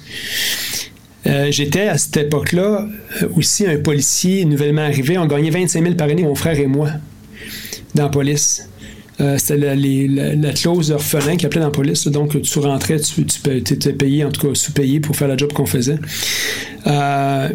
Euh, 1.27 1.49
j'étais 1.51 1.87
à 1.87 1.97
cette 1.97 2.17
époque-là 2.17 2.89
euh, 3.23 3.29
aussi 3.37 3.67
un 3.67 3.77
policier 3.77 4.45
nouvellement 4.45 4.83
arrivé. 4.83 5.17
On 5.17 5.27
gagnait 5.27 5.51
25 5.51 5.83
000 5.83 5.95
par 5.95 6.09
année, 6.09 6.23
mon 6.23 6.35
frère 6.35 6.59
et 6.59 6.67
moi, 6.67 6.91
dans 7.95 8.05
la 8.05 8.09
police. 8.09 8.69
c'était 9.19 9.57
la, 9.57 10.53
clause 10.53 10.91
orphelin 10.91 11.37
qui 11.37 11.47
appelait 11.47 11.61
dans 11.61 11.67
la 11.67 11.73
police. 11.73 12.07
Donc, 12.09 12.41
tu 12.41 12.59
rentrais, 12.59 12.99
tu, 13.01 13.21
étais 13.21 13.93
payé, 13.93 14.25
en 14.25 14.31
tout 14.31 14.49
cas 14.49 14.55
sous-payé 14.55 15.01
pour 15.01 15.17
faire 15.17 15.29
la 15.29 15.37
job 15.37 15.53
qu'on 15.53 15.67
faisait. 15.67 15.99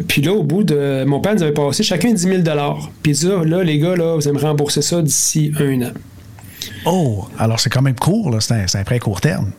puis 0.08 0.22
là, 0.22 0.32
au 0.32 0.42
bout 0.42 0.64
de. 0.64 1.04
Mon 1.04 1.20
père 1.20 1.34
nous 1.34 1.42
avait 1.42 1.52
passé 1.52 1.82
chacun 1.82 2.12
10 2.12 2.22
000 2.22 2.42
Puis 3.02 3.12
il 3.12 3.18
dit 3.18 3.26
là, 3.26 3.62
les 3.62 3.78
gars, 3.78 3.96
là, 3.96 4.16
vous 4.16 4.28
allez 4.28 4.38
me 4.38 4.42
rembourser 4.42 4.82
ça 4.82 5.02
d'ici 5.02 5.52
un 5.58 5.82
an. 5.82 5.92
Oh, 6.84 7.26
alors 7.38 7.58
c'est 7.60 7.70
quand 7.70 7.82
même 7.82 7.96
court, 7.96 8.30
là. 8.30 8.40
C'est 8.40 8.54
un, 8.54 8.80
un, 8.80 8.84
prêt 8.84 8.98
court 8.98 9.20
terme. 9.20 9.50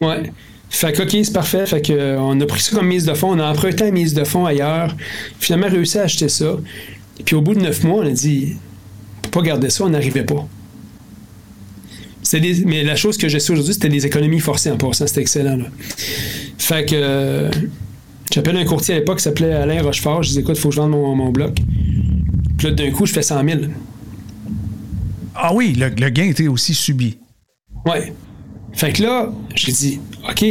Ouais. 0.00 0.32
Fait 0.70 0.92
que, 0.92 1.02
OK, 1.02 1.10
c'est 1.10 1.32
parfait. 1.32 1.66
Fait 1.66 1.82
que, 1.82 1.92
euh, 1.92 2.20
on 2.20 2.40
a 2.40 2.46
pris 2.46 2.60
ça 2.60 2.76
comme 2.76 2.86
mise 2.86 3.04
de 3.04 3.14
fonds. 3.14 3.32
On 3.32 3.40
a 3.40 3.50
emprunté 3.50 3.84
la 3.84 3.90
mise 3.90 4.14
de 4.14 4.24
fonds 4.24 4.46
ailleurs. 4.46 4.94
Finalement, 5.40 5.68
réussi 5.68 5.98
à 5.98 6.02
acheter 6.02 6.28
ça. 6.28 6.56
Puis 7.24 7.34
au 7.34 7.40
bout 7.40 7.54
de 7.54 7.60
neuf 7.60 7.82
mois, 7.84 8.02
on 8.04 8.06
a 8.06 8.10
dit, 8.10 8.56
on 9.18 9.20
peut 9.22 9.30
pas 9.30 9.42
garder 9.42 9.70
ça, 9.70 9.84
on 9.84 9.90
n'arrivait 9.90 10.24
pas. 10.24 10.46
mais 12.66 12.82
la 12.84 12.96
chose 12.96 13.16
que 13.18 13.28
j'ai 13.28 13.40
su 13.40 13.52
aujourd'hui, 13.52 13.74
c'était 13.74 13.88
des 13.88 14.06
économies 14.06 14.40
forcées 14.40 14.70
en 14.70 14.76
passant. 14.76 15.06
C'était 15.06 15.22
excellent. 15.22 15.56
Là. 15.56 15.64
Fait 16.58 16.84
que 16.84 16.94
euh, 16.94 17.50
j'appelle 18.32 18.56
un 18.56 18.64
courtier 18.64 18.94
à 18.94 18.98
l'époque 18.98 19.18
qui 19.18 19.24
s'appelait 19.24 19.52
Alain 19.52 19.82
Rochefort. 19.82 20.22
Je 20.22 20.30
dis 20.30 20.38
écoute, 20.40 20.56
il 20.56 20.60
faut 20.60 20.68
que 20.68 20.74
je 20.74 20.80
vende 20.80 20.90
mon, 20.90 21.14
mon 21.14 21.30
bloc. 21.30 21.58
Puis 22.58 22.66
là, 22.66 22.72
d'un 22.72 22.90
coup, 22.90 23.06
je 23.06 23.12
fais 23.12 23.22
100 23.22 23.44
000. 23.44 23.60
Ah 25.34 25.54
oui, 25.54 25.72
le, 25.74 25.88
gain 25.88 26.24
était 26.24 26.48
aussi 26.48 26.74
subi. 26.74 27.16
Ouais. 27.86 28.12
Fait 28.72 28.92
que 28.92 29.02
là, 29.02 29.32
j'ai 29.54 29.70
dit, 29.70 30.00
OK. 30.28 30.44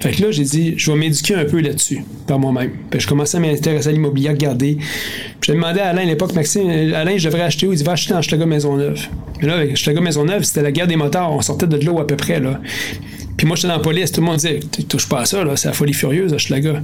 Fait 0.00 0.12
que 0.12 0.22
là, 0.22 0.30
j'ai 0.30 0.44
dit, 0.44 0.74
je 0.76 0.90
vais 0.90 0.96
m'éduquer 0.96 1.34
un 1.34 1.44
peu 1.44 1.60
là-dessus, 1.60 2.02
par 2.26 2.38
moi-même. 2.38 2.70
Puis 2.90 3.00
je 3.00 3.06
commençais 3.06 3.36
à 3.36 3.40
m'intéresser 3.40 3.88
à 3.88 3.92
l'immobilier, 3.92 4.28
à 4.28 4.32
regarder. 4.32 4.76
Puis 4.76 5.52
j'ai 5.52 5.52
demandé 5.52 5.80
à 5.80 5.88
Alain 5.88 6.02
à 6.02 6.06
l'époque, 6.06 6.34
Maxime, 6.34 6.70
Alain, 6.94 7.18
je 7.18 7.26
devrais 7.26 7.42
acheter 7.42 7.66
où? 7.66 7.72
Il 7.72 7.76
dit, 7.76 7.84
va 7.84 7.92
acheter 7.92 8.14
dans 8.14 8.46
Maison 8.46 8.76
Maisonneuve. 8.76 9.00
Mais 9.40 9.46
là, 9.46 9.54
avec 9.56 9.72
Maison 9.72 10.00
Maisonneuve, 10.00 10.42
c'était 10.42 10.62
la 10.62 10.72
guerre 10.72 10.86
des 10.86 10.96
moteurs. 10.96 11.30
On 11.32 11.42
sortait 11.42 11.66
de 11.66 11.76
l'eau 11.84 11.98
à 11.98 12.06
peu 12.06 12.16
près, 12.16 12.40
là. 12.40 12.60
Puis 13.36 13.46
moi, 13.46 13.56
j'étais 13.56 13.68
dans 13.68 13.76
la 13.76 13.80
police, 13.80 14.12
tout 14.12 14.20
le 14.20 14.26
monde 14.26 14.36
disait, 14.36 14.60
tu 14.70 14.84
touches 14.84 15.08
pas 15.08 15.20
à 15.20 15.24
ça, 15.24 15.42
là, 15.42 15.56
c'est 15.56 15.68
la 15.68 15.72
folie 15.72 15.94
furieuse, 15.94 16.34
gars. 16.50 16.82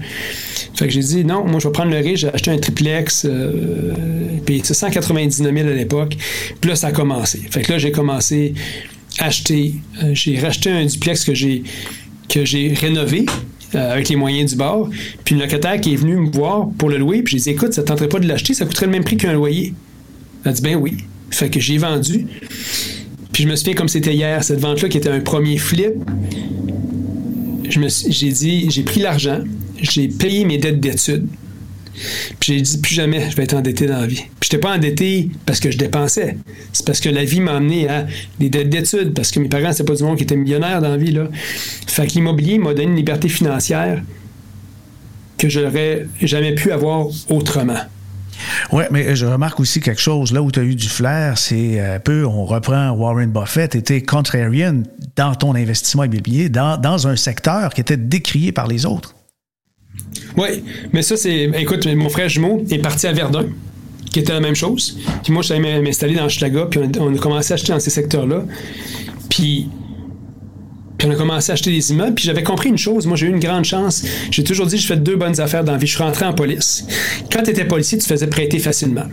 Fait 0.75 0.87
que 0.87 0.91
j'ai 0.91 1.01
dit, 1.01 1.23
non, 1.23 1.45
moi, 1.45 1.61
je 1.61 1.69
vais 1.69 1.73
prendre 1.73 1.91
le 1.91 1.99
risque, 1.99 2.23
j'ai 2.23 2.29
acheté 2.29 2.51
un 2.51 2.57
triplex, 2.57 3.27
euh, 3.27 3.93
puis 4.47 4.63
199 4.65 5.55
000 5.55 5.69
à 5.69 5.73
l'époque. 5.73 6.17
Puis 6.59 6.71
là, 6.71 6.77
ça 6.77 6.87
a 6.87 6.93
commencé. 6.93 7.41
Fait 7.51 7.61
que 7.61 7.73
là, 7.73 7.79
j'ai 7.79 7.93
commencé 7.93 8.55
à 9.19 9.27
acheter, 9.27 9.75
euh, 10.03 10.15
j'ai 10.15 10.39
racheté 10.39 10.71
un 10.71 10.87
duplex 10.87 11.25
que 11.27 11.35
j'ai 11.35 11.63
que 12.29 12.45
j'ai 12.45 12.75
rénové, 12.75 13.27
euh, 13.75 13.93
avec 13.93 14.09
les 14.09 14.17
moyens 14.17 14.51
du 14.53 14.57
bord. 14.57 14.89
Puis 15.25 15.35
le 15.35 15.43
locataire 15.43 15.81
qui 15.81 15.93
est 15.93 15.97
venu 15.97 16.17
me 16.17 16.31
voir 16.31 16.69
pour 16.79 16.89
le 16.89 16.99
louer, 16.99 17.23
puis 17.23 17.39
j'ai 17.39 17.45
dit 17.45 17.51
écoute, 17.51 17.73
ça 17.73 17.83
ne 17.83 17.87
tenterait 17.87 18.09
pas 18.09 18.21
de 18.21 18.29
l'acheter, 18.29 18.55
ça 18.55 18.65
coûterait 18.65 18.87
le 18.87 18.93
même 18.93 19.05
prix 19.05 19.17
qu'un 19.17 19.33
loyer. 19.33 19.75
Elle 20.45 20.51
a 20.51 20.55
dit 20.55 20.63
ben 20.63 20.77
oui. 20.77 20.99
Fait 21.31 21.51
que 21.51 21.59
j'ai 21.59 21.79
vendu. 21.79 22.27
Puis 23.33 23.43
je 23.43 23.49
me 23.49 23.57
souviens 23.57 23.75
comme 23.75 23.89
c'était 23.89 24.15
hier, 24.15 24.43
cette 24.45 24.61
vente-là 24.61 24.89
qui 24.89 24.97
était 24.97 25.11
un 25.11 25.21
premier 25.21 25.59
flip. 25.59 25.93
J'ai 27.69 28.31
dit, 28.31 28.71
j'ai 28.71 28.83
pris 28.83 29.01
l'argent, 29.01 29.41
j'ai 29.81 30.09
payé 30.09 30.45
mes 30.45 30.57
dettes 30.57 30.81
d'études. 30.81 31.27
Puis 32.41 32.55
j'ai 32.55 32.61
dit 32.61 32.79
plus 32.79 32.95
jamais 32.95 33.31
je 33.31 33.37
vais 33.37 33.45
être 33.45 33.55
endetté 33.55 33.87
dans 33.87 34.01
la 34.01 34.07
vie. 34.07 34.17
Puis 34.17 34.51
j'étais 34.51 34.59
pas 34.59 34.75
endetté 34.75 35.31
parce 35.45 35.61
que 35.61 35.71
je 35.71 35.79
dépensais. 35.79 36.37
C'est 36.73 36.87
parce 36.87 37.01
que 37.01 37.09
la 37.09 37.25
vie 37.25 37.41
m'a 37.41 37.57
amené 37.57 37.89
à 37.89 38.07
des 38.39 38.51
dettes 38.51 38.71
d'études, 38.71 39.15
parce 39.15 39.31
que 39.31 39.41
mes 39.41 39.49
parents, 39.49 39.73
c'était 39.73 39.85
pas 39.85 39.97
du 39.97 40.03
monde 40.03 40.17
qui 40.17 40.25
était 40.25 40.37
millionnaire 40.37 40.81
dans 40.81 40.91
la 40.91 40.97
vie. 40.97 41.13
Là. 41.13 41.29
Fait 41.87 42.07
que 42.07 42.13
l'immobilier 42.13 42.59
m'a 42.59 42.75
donné 42.75 42.85
une 42.85 42.97
liberté 42.97 43.29
financière 43.29 44.03
que 45.39 45.49
j'aurais 45.49 46.07
jamais 46.23 46.55
pu 46.55 46.73
avoir 46.73 47.07
autrement. 47.29 47.81
Oui, 48.73 48.85
mais 48.91 49.17
je 49.17 49.27
remarque 49.27 49.61
aussi 49.61 49.81
quelque 49.81 50.01
chose. 50.01 50.33
Là 50.33 50.43
où 50.43 50.51
tu 50.51 50.61
as 50.61 50.63
eu 50.63 50.75
du 50.75 50.89
flair, 50.89 51.39
c'est 51.39 51.81
un 51.81 51.99
peu, 51.99 52.27
on 52.27 52.45
reprend 52.45 52.91
Warren 52.91 53.31
Buffett, 53.31 53.75
était 53.75 54.03
contrarian 54.03 54.83
dans 55.17 55.35
ton 55.35 55.55
investissement 55.55 56.05
immobilier, 56.05 56.49
dans, 56.49 56.79
dans 56.79 57.09
un 57.09 57.17
secteur 57.17 57.73
qui 57.73 57.81
était 57.81 57.97
décrié 57.97 58.53
par 58.53 58.67
les 58.67 58.87
autres. 58.87 59.16
Oui, 60.37 60.63
mais 60.93 61.03
ça, 61.03 61.17
c'est. 61.17 61.51
Écoute, 61.59 61.87
mon 61.87 62.09
frère 62.09 62.29
jumeau 62.29 62.65
est 62.71 62.79
parti 62.79 63.07
à 63.07 63.13
Verdun, 63.13 63.47
qui 64.13 64.21
était 64.21 64.33
la 64.33 64.41
même 64.41 64.55
chose. 64.55 64.99
Puis 65.23 65.33
moi, 65.33 65.43
je 65.43 65.53
suis 65.53 65.55
allé 65.55 65.81
m'installer 65.81 66.15
dans 66.15 66.29
Chicago, 66.29 66.67
puis 66.71 66.81
on 67.01 67.15
a 67.15 67.19
commencé 67.19 67.53
à 67.53 67.55
acheter 67.55 67.73
dans 67.73 67.81
ces 67.81 67.91
secteurs-là. 67.91 68.45
Puis 69.31 69.69
puis 70.99 71.09
on 71.09 71.11
a 71.11 71.15
commencé 71.15 71.51
à 71.51 71.55
acheter 71.55 71.71
des 71.71 71.93
immeubles. 71.93 72.15
Puis 72.15 72.25
j'avais 72.25 72.43
compris 72.43 72.69
une 72.69 72.79
chose. 72.79 73.07
Moi, 73.07 73.17
j'ai 73.17 73.27
eu 73.27 73.31
une 73.31 73.41
grande 73.41 73.65
chance. 73.65 74.05
J'ai 74.31 74.45
toujours 74.45 74.67
dit, 74.67 74.79
je 74.79 74.87
fais 74.87 74.97
deux 74.97 75.17
bonnes 75.17 75.39
affaires 75.41 75.65
dans 75.65 75.73
la 75.73 75.79
vie. 75.79 75.87
Je 75.87 75.95
suis 75.95 76.03
rentré 76.03 76.25
en 76.25 76.33
police. 76.33 76.87
Quand 77.31 77.43
tu 77.43 77.51
étais 77.51 77.65
policier, 77.65 77.99
tu 77.99 78.07
faisais 78.07 78.27
prêter 78.27 78.59
facilement. 78.59 79.05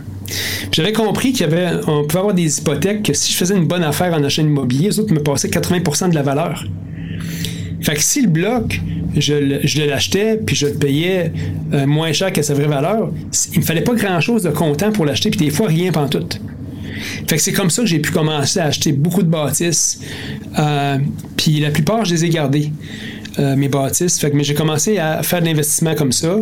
J'avais 0.72 0.92
compris 0.92 1.32
qu'il 1.32 1.42
y 1.42 1.44
avait, 1.44 1.80
on 1.86 2.04
pouvait 2.04 2.18
avoir 2.18 2.34
des 2.34 2.58
hypothèques 2.58 3.02
que 3.02 3.12
si 3.12 3.32
je 3.32 3.36
faisais 3.36 3.56
une 3.56 3.66
bonne 3.66 3.82
affaire 3.82 4.14
en 4.14 4.24
achetant 4.24 4.42
immobilier, 4.42 4.88
les 4.88 4.98
autres 4.98 5.12
me 5.12 5.22
passaient 5.22 5.48
80% 5.48 6.10
de 6.10 6.14
la 6.14 6.22
valeur. 6.22 6.64
Fait 7.82 7.94
que 7.94 8.02
si 8.02 8.22
le 8.22 8.28
bloc, 8.28 8.80
je, 9.16 9.34
le 9.34 9.86
l'achetais, 9.86 10.36
puis 10.36 10.56
je 10.56 10.66
le 10.66 10.74
payais 10.74 11.32
euh, 11.72 11.86
moins 11.86 12.12
cher 12.12 12.32
que 12.32 12.42
sa 12.42 12.54
vraie 12.54 12.66
valeur, 12.66 13.10
il 13.52 13.60
me 13.60 13.64
fallait 13.64 13.82
pas 13.82 13.94
grand-chose 13.94 14.42
de 14.42 14.50
comptant 14.50 14.92
pour 14.92 15.04
l'acheter, 15.04 15.30
puis 15.30 15.38
des 15.38 15.50
fois, 15.50 15.68
rien 15.68 15.92
tout. 15.92 16.26
Fait 17.28 17.36
que 17.36 17.42
c'est 17.42 17.52
comme 17.52 17.70
ça 17.70 17.82
que 17.82 17.88
j'ai 17.88 17.98
pu 17.98 18.12
commencer 18.12 18.60
à 18.60 18.66
acheter 18.66 18.92
beaucoup 18.92 19.22
de 19.22 19.28
bâtisses. 19.28 20.00
Euh, 20.58 20.98
puis 21.36 21.60
la 21.60 21.70
plupart, 21.70 22.04
je 22.04 22.14
les 22.14 22.24
ai 22.24 22.28
gardées, 22.28 22.72
euh, 23.38 23.56
mes 23.56 23.68
bâtisses. 23.68 24.18
Fait 24.18 24.30
que 24.30 24.36
mais 24.36 24.44
j'ai 24.44 24.54
commencé 24.54 24.98
à 24.98 25.22
faire 25.22 25.40
de 25.40 25.46
l'investissement 25.46 25.94
comme 25.94 26.12
ça. 26.12 26.36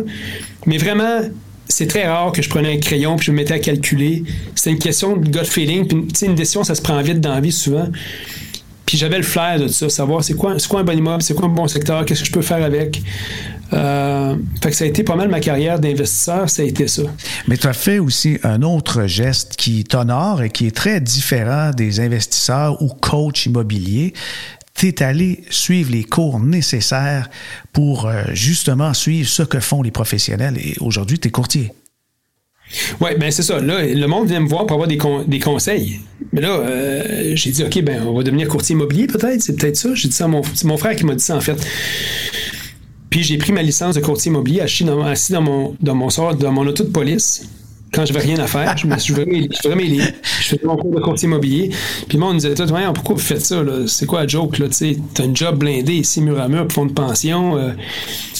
Mais 0.65 0.77
vraiment, 0.77 1.21
c'est 1.67 1.87
très 1.87 2.07
rare 2.07 2.31
que 2.31 2.41
je 2.41 2.49
prenais 2.49 2.73
un 2.73 2.79
crayon 2.79 3.15
puis 3.15 3.27
je 3.27 3.31
me 3.31 3.37
mettais 3.37 3.55
à 3.55 3.59
calculer. 3.59 4.23
C'était 4.55 4.71
une 4.71 4.79
question 4.79 5.17
de 5.17 5.27
gut 5.27 5.45
feeling. 5.45 5.87
Puis, 5.87 6.25
une 6.25 6.35
décision, 6.35 6.63
ça 6.63 6.75
se 6.75 6.81
prend 6.81 7.01
vite 7.01 7.19
dans 7.19 7.33
la 7.33 7.41
vie 7.41 7.51
souvent. 7.51 7.87
J'avais 8.97 9.17
le 9.17 9.23
flair 9.23 9.59
de 9.59 9.67
ça, 9.67 9.89
savoir 9.89 10.23
c'est 10.23 10.35
quoi, 10.35 10.55
quoi 10.69 10.81
un 10.81 10.83
bon 10.83 10.97
immeuble, 10.97 11.23
c'est 11.23 11.33
quoi 11.33 11.45
un 11.45 11.49
bon 11.49 11.67
secteur, 11.67 12.05
qu'est-ce 12.05 12.21
que 12.21 12.27
je 12.27 12.31
peux 12.31 12.41
faire 12.41 12.63
avec. 12.63 13.01
Euh, 13.73 14.35
fait 14.61 14.69
que 14.69 14.75
ça 14.75 14.85
a 14.85 14.87
été 14.87 15.03
pas 15.03 15.15
mal 15.15 15.29
ma 15.29 15.39
carrière 15.39 15.79
d'investisseur, 15.79 16.49
ça 16.49 16.61
a 16.61 16.65
été 16.65 16.87
ça. 16.87 17.03
Mais 17.47 17.57
tu 17.57 17.67
as 17.67 17.73
fait 17.73 17.99
aussi 17.99 18.37
un 18.43 18.61
autre 18.61 19.07
geste 19.07 19.55
qui 19.55 19.83
t'honore 19.83 20.43
et 20.43 20.49
qui 20.49 20.67
est 20.67 20.75
très 20.75 21.01
différent 21.01 21.71
des 21.71 21.99
investisseurs 21.99 22.81
ou 22.81 22.89
coachs 22.89 23.45
immobiliers. 23.45 24.13
Tu 24.75 24.87
es 24.87 25.03
allé 25.03 25.43
suivre 25.49 25.91
les 25.91 26.03
cours 26.03 26.39
nécessaires 26.39 27.29
pour 27.71 28.07
euh, 28.07 28.23
justement 28.33 28.93
suivre 28.93 29.29
ce 29.29 29.43
que 29.43 29.59
font 29.59 29.81
les 29.81 29.91
professionnels 29.91 30.57
et 30.57 30.75
aujourd'hui, 30.79 31.19
tu 31.19 31.27
es 31.27 31.31
courtier. 31.31 31.71
Oui, 33.01 33.11
ben 33.19 33.31
c'est 33.31 33.43
ça. 33.43 33.59
Là, 33.59 33.83
le 33.83 34.05
monde 34.07 34.27
vient 34.27 34.39
me 34.39 34.47
voir 34.47 34.65
pour 34.65 34.73
avoir 34.75 34.87
des, 34.87 34.97
des 35.27 35.39
conseils. 35.39 35.99
Mais 36.31 36.41
là, 36.41 36.49
euh, 36.59 37.31
j'ai 37.35 37.51
dit, 37.51 37.63
OK, 37.63 37.81
ben 37.83 38.03
on 38.07 38.15
va 38.15 38.23
devenir 38.23 38.47
courtier 38.47 38.73
immobilier 38.73 39.07
peut-être. 39.07 39.41
C'est 39.41 39.55
peut-être 39.55 39.75
ça. 39.75 39.93
J'ai 39.93 40.07
dit 40.07 40.15
ça 40.15 40.25
à 40.25 40.27
mon, 40.27 40.41
mon 40.63 40.77
frère 40.77 40.95
qui 40.95 41.05
m'a 41.05 41.15
dit 41.15 41.23
ça 41.23 41.35
en 41.35 41.41
fait. 41.41 41.57
Puis 43.09 43.21
j'ai 43.21 43.37
pris 43.37 43.51
ma 43.51 43.61
licence 43.61 43.95
de 43.95 44.01
courtier 44.01 44.29
immobilier 44.29 44.61
assis 44.61 44.83
dans, 44.83 45.41
mon, 45.41 45.75
dans 45.79 45.93
mon, 45.93 46.07
dans 46.33 46.51
mon 46.51 46.65
auto 46.65 46.83
de 46.83 46.89
police 46.89 47.47
quand 47.93 48.05
je 48.05 48.13
n'avais 48.13 48.25
rien 48.25 48.39
à 48.39 48.47
faire. 48.47 48.75
Je 48.75 48.87
me 48.87 48.97
suis 48.97 49.13
mes, 49.13 49.47
je 49.51 49.69
faisais. 49.69 50.13
Je 50.41 50.47
faisais 50.47 50.61
mon 50.63 50.75
cours 50.75 50.95
de 50.95 50.99
courtier 50.99 51.27
immobilier. 51.27 51.69
Puis 52.07 52.17
moi, 52.17 52.29
on 52.29 52.33
me 52.33 52.39
disait, 52.39 52.55
toi, 52.55 52.65
pourquoi 52.93 53.15
vous 53.15 53.21
faites 53.21 53.45
ça? 53.45 53.63
C'est 53.85 54.07
quoi 54.07 54.21
la 54.21 54.27
joke? 54.27 54.55
Tu 54.55 54.63
as 54.63 55.23
un 55.23 55.35
job 55.35 55.59
blindé 55.59 55.93
ici, 55.93 56.21
mur 56.21 56.39
à 56.39 56.47
mur, 56.47 56.63
pour 56.63 56.73
fond 56.73 56.85
de 56.87 56.93
pension. 56.93 57.55
Euh, 57.57 57.71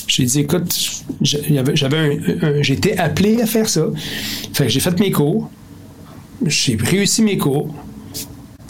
j'ai 0.07 0.25
dit, 0.25 0.39
écoute, 0.41 1.03
j'avais 1.21 2.19
été 2.67 2.97
appelé 2.97 3.41
à 3.41 3.45
faire 3.45 3.69
ça. 3.69 3.85
Fait 4.53 4.65
que 4.65 4.69
j'ai 4.69 4.79
fait 4.79 4.99
mes 4.99 5.11
cours. 5.11 5.49
J'ai 6.45 6.75
réussi 6.75 7.21
mes 7.21 7.37
cours. 7.37 7.73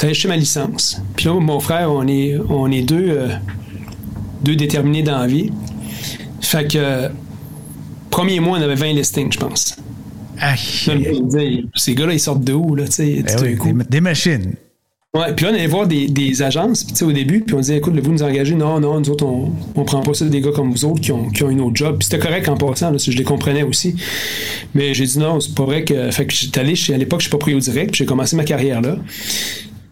J'ai 0.02 0.10
acheté 0.10 0.28
ma 0.28 0.36
licence. 0.36 1.02
Puis 1.15 1.28
là, 1.28 1.39
mon 1.39 1.62
frère, 1.62 1.89
on 1.89 2.06
est, 2.08 2.38
on 2.50 2.69
est 2.69 2.82
deux, 2.82 3.10
euh, 3.10 3.30
deux 4.43 4.58
déterminés 4.58 5.02
dans 5.02 5.17
la 5.17 5.28
vie. 5.28 5.50
Fait 6.41 6.69
que, 6.69 7.10
premier 8.10 8.41
mois, 8.41 8.58
on 8.60 8.62
avait 8.62 8.76
20 8.76 8.93
listings, 8.93 9.32
je 9.32 9.39
pense. 9.39 9.78
ces 11.76 11.96
gars-là, 11.96 12.13
ils 12.13 12.19
sortent 12.19 12.43
de 12.43 12.52
où, 12.52 12.76
là, 12.76 12.86
tu 12.86 12.91
sais, 12.91 13.24
ben 13.24 13.86
des, 13.89 14.02
machines. 14.02 14.56
Puis 15.13 15.45
là, 15.45 15.52
on 15.52 15.54
allait 15.54 15.67
voir 15.67 15.86
des, 15.86 16.08
des 16.08 16.41
agences, 16.41 16.84
puis 16.84 17.06
au 17.06 17.12
début, 17.12 17.41
puis 17.41 17.54
on 17.54 17.60
disait, 17.60 17.78
écoute, 17.78 17.93
vous 17.99 18.12
nous 18.12 18.23
engagez? 18.23 18.56
Non, 18.56 18.80
non, 18.80 18.99
nous 18.99 19.12
autres, 19.12 19.28
on, 19.28 19.54
on 19.76 19.86
prend 19.86 20.02
pas 20.02 20.15
ça 20.15 20.26
des 20.26 20.41
gars 20.41 20.49
comme 20.52 20.71
vous 20.71 20.86
autres 20.86 21.02
qui 21.02 21.12
ont, 21.12 21.30
une 21.52 21.62
autre 21.62 21.76
job. 21.76 21.97
Puis 21.99 22.08
c'était 22.10 22.17
correct 22.17 22.49
en 22.49 22.58
passant, 22.58 22.97
je 22.97 23.15
les 23.15 23.23
comprenais 23.23 23.62
aussi. 23.62 23.95
Mais 24.73 24.95
j'ai 24.95 25.06
dit 25.06 25.19
non, 25.19 25.39
c'est 25.39 25.54
pas 25.54 25.65
vrai 25.65 25.84
que. 25.84 26.10
Fait 26.10 26.26
que 26.26 26.34
j'étais 26.34 26.62
allé, 26.62 26.73
à 26.91 26.97
l'époque, 26.97 27.19
je 27.19 27.26
suis 27.26 27.32
pas 27.32 27.38
pris 27.38 27.54
au 27.54 27.60
direct, 27.60 27.91
puis 27.91 27.99
j'ai 27.99 28.06
commencé 28.08 28.36
ma 28.36 28.43
carrière 28.43 28.82
là. 28.82 28.97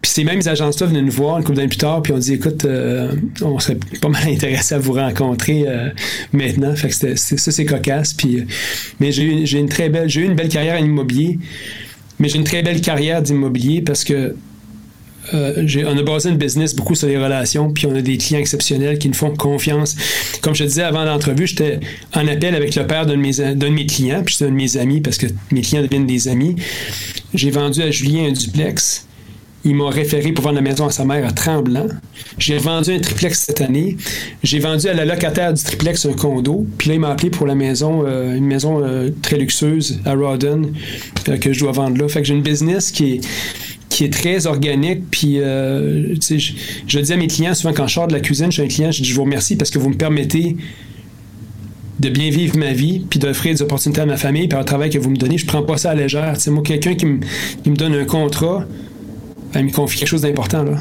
Puis 0.02 0.10
ces 0.10 0.24
mêmes 0.24 0.42
agences-là 0.44 0.88
venaient 0.88 1.02
nous 1.02 1.12
voir 1.12 1.38
une 1.38 1.44
couple 1.44 1.54
d'années 1.58 1.68
plus 1.68 1.78
tard, 1.78 2.02
puis 2.02 2.12
on 2.12 2.18
dit 2.18 2.32
écoute, 2.32 2.64
euh, 2.64 3.14
on 3.42 3.60
serait 3.60 3.78
pas 4.00 4.08
mal 4.08 4.24
intéressé 4.26 4.74
à 4.74 4.78
vous 4.80 4.94
rencontrer 4.94 5.66
euh, 5.68 5.90
maintenant. 6.32 6.74
Fait 6.74 6.88
que 6.88 7.14
ça, 7.14 7.52
c'est 7.52 7.64
cocasse. 7.64 8.12
Puis, 8.12 8.40
euh, 8.40 8.44
mais 8.98 9.12
j'ai 9.12 9.22
eu, 9.22 9.56
une 9.56 9.68
très 9.68 9.88
belle, 9.88 10.08
j'ai 10.08 10.22
eu 10.22 10.24
une 10.24 10.34
belle 10.34 10.48
carrière 10.48 10.80
en 10.80 10.84
immobilier, 10.84 11.38
mais 12.18 12.28
j'ai 12.28 12.38
une 12.38 12.44
très 12.44 12.64
belle 12.64 12.80
carrière 12.80 13.22
d'immobilier 13.22 13.82
parce 13.82 14.02
que 14.02 14.34
on 15.32 15.98
a 15.98 16.02
basé 16.02 16.30
une 16.30 16.36
business 16.36 16.74
beaucoup 16.74 16.94
sur 16.94 17.08
les 17.08 17.16
relations, 17.16 17.72
puis 17.72 17.86
on 17.86 17.94
a 17.94 18.02
des 18.02 18.18
clients 18.18 18.40
exceptionnels 18.40 18.98
qui 18.98 19.08
nous 19.08 19.14
font 19.14 19.34
confiance. 19.34 19.96
Comme 20.40 20.54
je 20.54 20.64
te 20.64 20.68
disais 20.68 20.82
avant 20.82 21.04
l'entrevue, 21.04 21.46
j'étais 21.46 21.80
en 22.14 22.26
appel 22.26 22.54
avec 22.54 22.74
le 22.74 22.86
père 22.86 23.06
d'un 23.06 23.16
de 23.16 23.68
mes, 23.68 23.86
clients, 23.86 24.22
puis 24.24 24.34
c'est 24.34 24.46
un 24.46 24.50
de 24.50 24.54
mes 24.54 24.76
amis 24.76 25.00
parce 25.00 25.18
que 25.18 25.26
mes 25.50 25.62
clients 25.62 25.82
deviennent 25.82 26.06
des 26.06 26.28
amis. 26.28 26.56
J'ai 27.34 27.50
vendu 27.50 27.82
à 27.82 27.90
Julien 27.90 28.28
un 28.28 28.32
duplex. 28.32 29.06
Il 29.64 29.76
m'a 29.76 29.90
référé 29.90 30.32
pour 30.32 30.44
vendre 30.44 30.56
la 30.56 30.62
maison 30.62 30.86
à 30.86 30.90
sa 30.90 31.04
mère 31.04 31.24
à 31.24 31.30
Tremblant. 31.30 31.86
J'ai 32.36 32.58
vendu 32.58 32.92
un 32.92 32.98
triplex 32.98 33.44
cette 33.46 33.60
année. 33.60 33.96
J'ai 34.42 34.58
vendu 34.58 34.88
à 34.88 34.94
la 34.94 35.04
locataire 35.04 35.52
du 35.52 35.62
triplex 35.62 36.04
un 36.04 36.14
condo. 36.14 36.66
Puis 36.78 36.88
là, 36.88 36.94
il 36.94 37.00
m'a 37.00 37.10
appelé 37.10 37.30
pour 37.30 37.46
la 37.46 37.54
maison, 37.54 38.02
euh, 38.04 38.34
une 38.34 38.46
maison 38.46 38.82
euh, 38.82 39.10
très 39.22 39.36
luxueuse 39.36 40.00
à 40.04 40.14
Rawdon 40.14 40.72
euh, 41.28 41.36
que 41.36 41.52
je 41.52 41.60
dois 41.60 41.70
vendre 41.70 41.96
là. 41.96 42.08
Fait 42.08 42.22
que 42.22 42.26
j'ai 42.26 42.34
une 42.34 42.42
business 42.42 42.90
qui 42.90 43.12
est 43.12 43.20
est 44.04 44.12
très 44.12 44.46
organique. 44.46 45.10
Puis, 45.10 45.36
je, 45.36 46.52
je 46.86 46.98
dis 46.98 47.12
à 47.12 47.16
mes 47.16 47.26
clients, 47.26 47.54
souvent 47.54 47.72
quand 47.72 47.86
je 47.86 47.94
sors 47.94 48.08
de 48.08 48.12
la 48.12 48.20
cuisine, 48.20 48.46
je 48.46 48.52
suis 48.52 48.62
un 48.62 48.68
client, 48.68 48.90
je 48.90 49.02
dis 49.02 49.08
je 49.08 49.14
vous 49.14 49.24
remercie 49.24 49.56
parce 49.56 49.70
que 49.70 49.78
vous 49.78 49.88
me 49.88 49.96
permettez 49.96 50.56
de 52.00 52.08
bien 52.08 52.30
vivre 52.30 52.56
ma 52.58 52.72
vie, 52.72 53.06
puis 53.08 53.20
d'offrir 53.20 53.54
des 53.54 53.62
opportunités 53.62 54.00
à 54.00 54.06
ma 54.06 54.16
famille, 54.16 54.48
par 54.48 54.58
le 54.58 54.64
travail 54.64 54.90
que 54.90 54.98
vous 54.98 55.10
me 55.10 55.16
donnez. 55.16 55.38
Je 55.38 55.46
prends 55.46 55.62
pas 55.62 55.76
ça 55.76 55.90
à 55.90 55.94
légère. 55.94 56.36
Moi, 56.48 56.62
quelqu'un 56.64 56.94
qui, 56.94 57.06
qui 57.62 57.70
me 57.70 57.76
donne 57.76 57.94
un 57.94 58.04
contrat, 58.04 58.66
elle 59.54 59.66
me 59.66 59.70
confie 59.70 59.98
quelque 59.98 60.08
chose 60.08 60.22
d'important. 60.22 60.64
Là. 60.64 60.78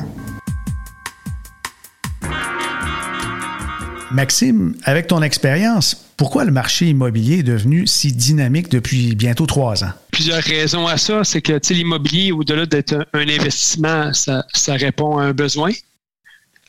Maxime, 4.13 4.75
avec 4.83 5.07
ton 5.07 5.21
expérience, 5.21 5.95
pourquoi 6.17 6.45
le 6.45 6.51
marché 6.51 6.87
immobilier 6.87 7.39
est 7.39 7.43
devenu 7.43 7.87
si 7.87 8.11
dynamique 8.11 8.69
depuis 8.69 9.15
bientôt 9.15 9.45
trois 9.45 9.83
ans? 9.83 9.91
Plusieurs 10.11 10.43
raisons 10.43 10.87
à 10.87 10.97
ça. 10.97 11.23
C'est 11.23 11.41
que 11.41 11.59
l'immobilier, 11.73 12.31
au-delà 12.31 12.65
d'être 12.65 12.93
un, 13.13 13.27
investissement, 13.27 14.11
ça, 14.13 14.43
répond 14.67 15.17
à 15.17 15.23
un 15.23 15.33
besoin. 15.33 15.71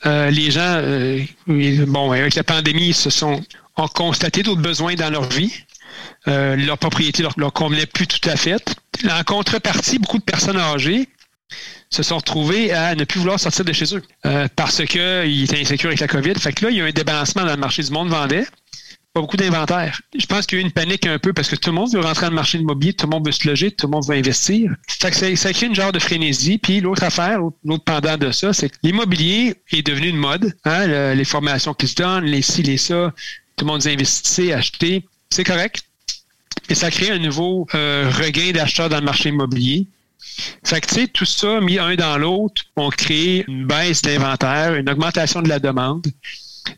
Euh, 0.05 0.29
les 0.31 0.51
gens, 0.51 0.79
euh, 0.81 1.21
bon, 1.47 2.11
avec 2.11 2.35
la 2.35 2.43
pandémie, 2.43 2.93
se 2.93 3.09
sont, 3.09 3.41
ont 3.77 3.87
constaté 3.87 4.43
d'autres 4.43 4.61
besoins 4.61 4.95
dans 4.95 5.09
leur 5.09 5.29
vie. 5.29 5.53
Euh, 6.27 6.55
leur 6.55 6.77
propriété 6.77 7.21
leur, 7.21 7.33
leur 7.37 7.53
convenait 7.53 7.85
plus 7.85 8.07
tout 8.07 8.29
à 8.29 8.35
fait. 8.35 8.75
En 9.09 9.23
contrepartie, 9.23 9.99
beaucoup 9.99 10.17
de 10.17 10.23
personnes 10.23 10.57
âgées 10.57 11.07
se 11.89 12.03
sont 12.03 12.17
retrouvés 12.17 12.71
à 12.71 12.95
ne 12.95 13.03
plus 13.03 13.19
vouloir 13.19 13.39
sortir 13.39 13.65
de 13.65 13.73
chez 13.73 13.95
eux 13.95 14.01
euh, 14.25 14.47
parce 14.55 14.83
qu'ils 14.85 15.43
étaient 15.43 15.61
insécures 15.61 15.89
avec 15.89 15.99
la 15.99 16.07
COVID. 16.07 16.35
Fait 16.35 16.53
que 16.53 16.65
là, 16.65 16.71
il 16.71 16.77
y 16.77 16.81
a 16.81 16.85
eu 16.85 16.89
un 16.89 16.91
débalancement 16.91 17.43
dans 17.43 17.51
le 17.51 17.57
marché 17.57 17.83
du 17.83 17.91
monde 17.91 18.09
vendait. 18.09 18.45
Pas 19.13 19.21
beaucoup 19.21 19.37
d'inventaire. 19.37 20.01
Je 20.17 20.25
pense 20.25 20.47
qu'il 20.47 20.57
y 20.57 20.61
a 20.61 20.63
eu 20.63 20.65
une 20.65 20.71
panique 20.71 21.05
un 21.05 21.19
peu 21.19 21.33
parce 21.33 21.47
que 21.47 21.55
tout 21.55 21.69
le 21.69 21.75
monde 21.75 21.93
veut 21.93 22.01
rentrer 22.01 22.25
dans 22.25 22.31
le 22.31 22.35
marché 22.35 22.57
immobilier, 22.57 22.93
tout 22.93 23.05
le 23.05 23.11
monde 23.11 23.27
veut 23.27 23.31
se 23.31 23.47
loger, 23.47 23.69
tout 23.69 23.85
le 23.85 23.91
monde 23.91 24.05
veut 24.07 24.15
investir. 24.15 24.73
Fait 24.87 25.35
ça, 25.35 25.53
crée 25.53 25.67
une 25.67 25.75
genre 25.75 25.91
de 25.91 25.99
frénésie. 25.99 26.57
Puis 26.57 26.81
l'autre 26.81 27.03
affaire, 27.03 27.39
l'autre 27.63 27.83
pendant 27.83 28.17
de 28.17 28.31
ça, 28.31 28.53
c'est 28.53 28.69
que 28.69 28.75
l'immobilier 28.81 29.55
est 29.71 29.85
devenu 29.85 30.07
une 30.07 30.17
mode. 30.17 30.55
Hein, 30.65 31.13
les 31.13 31.25
formations 31.25 31.75
qui 31.75 31.87
se 31.87 31.93
donnent, 31.93 32.25
les 32.25 32.41
ci, 32.41 32.63
les 32.63 32.77
ça, 32.77 33.13
tout 33.55 33.65
le 33.65 33.71
monde 33.71 33.81
dit 33.81 33.89
investir, 33.89 34.57
acheter. 34.57 35.05
C'est 35.29 35.43
correct. 35.43 35.83
Et 36.69 36.75
ça 36.75 36.89
crée 36.89 37.11
un 37.11 37.19
nouveau 37.19 37.67
euh, 37.75 38.09
regain 38.11 38.51
d'acheteurs 38.51 38.89
dans 38.89 38.99
le 38.99 39.05
marché 39.05 39.29
immobilier. 39.29 39.87
Fait 40.63 40.81
que, 40.81 40.87
tu 40.87 40.95
sais, 40.95 41.07
tout 41.07 41.25
ça 41.25 41.59
mis 41.61 41.79
un 41.79 41.95
dans 41.95 42.17
l'autre, 42.17 42.63
on 42.75 42.89
crée 42.89 43.45
une 43.47 43.65
baisse 43.65 44.01
d'inventaire, 44.01 44.75
une 44.75 44.89
augmentation 44.89 45.41
de 45.41 45.49
la 45.49 45.59
demande. 45.59 46.05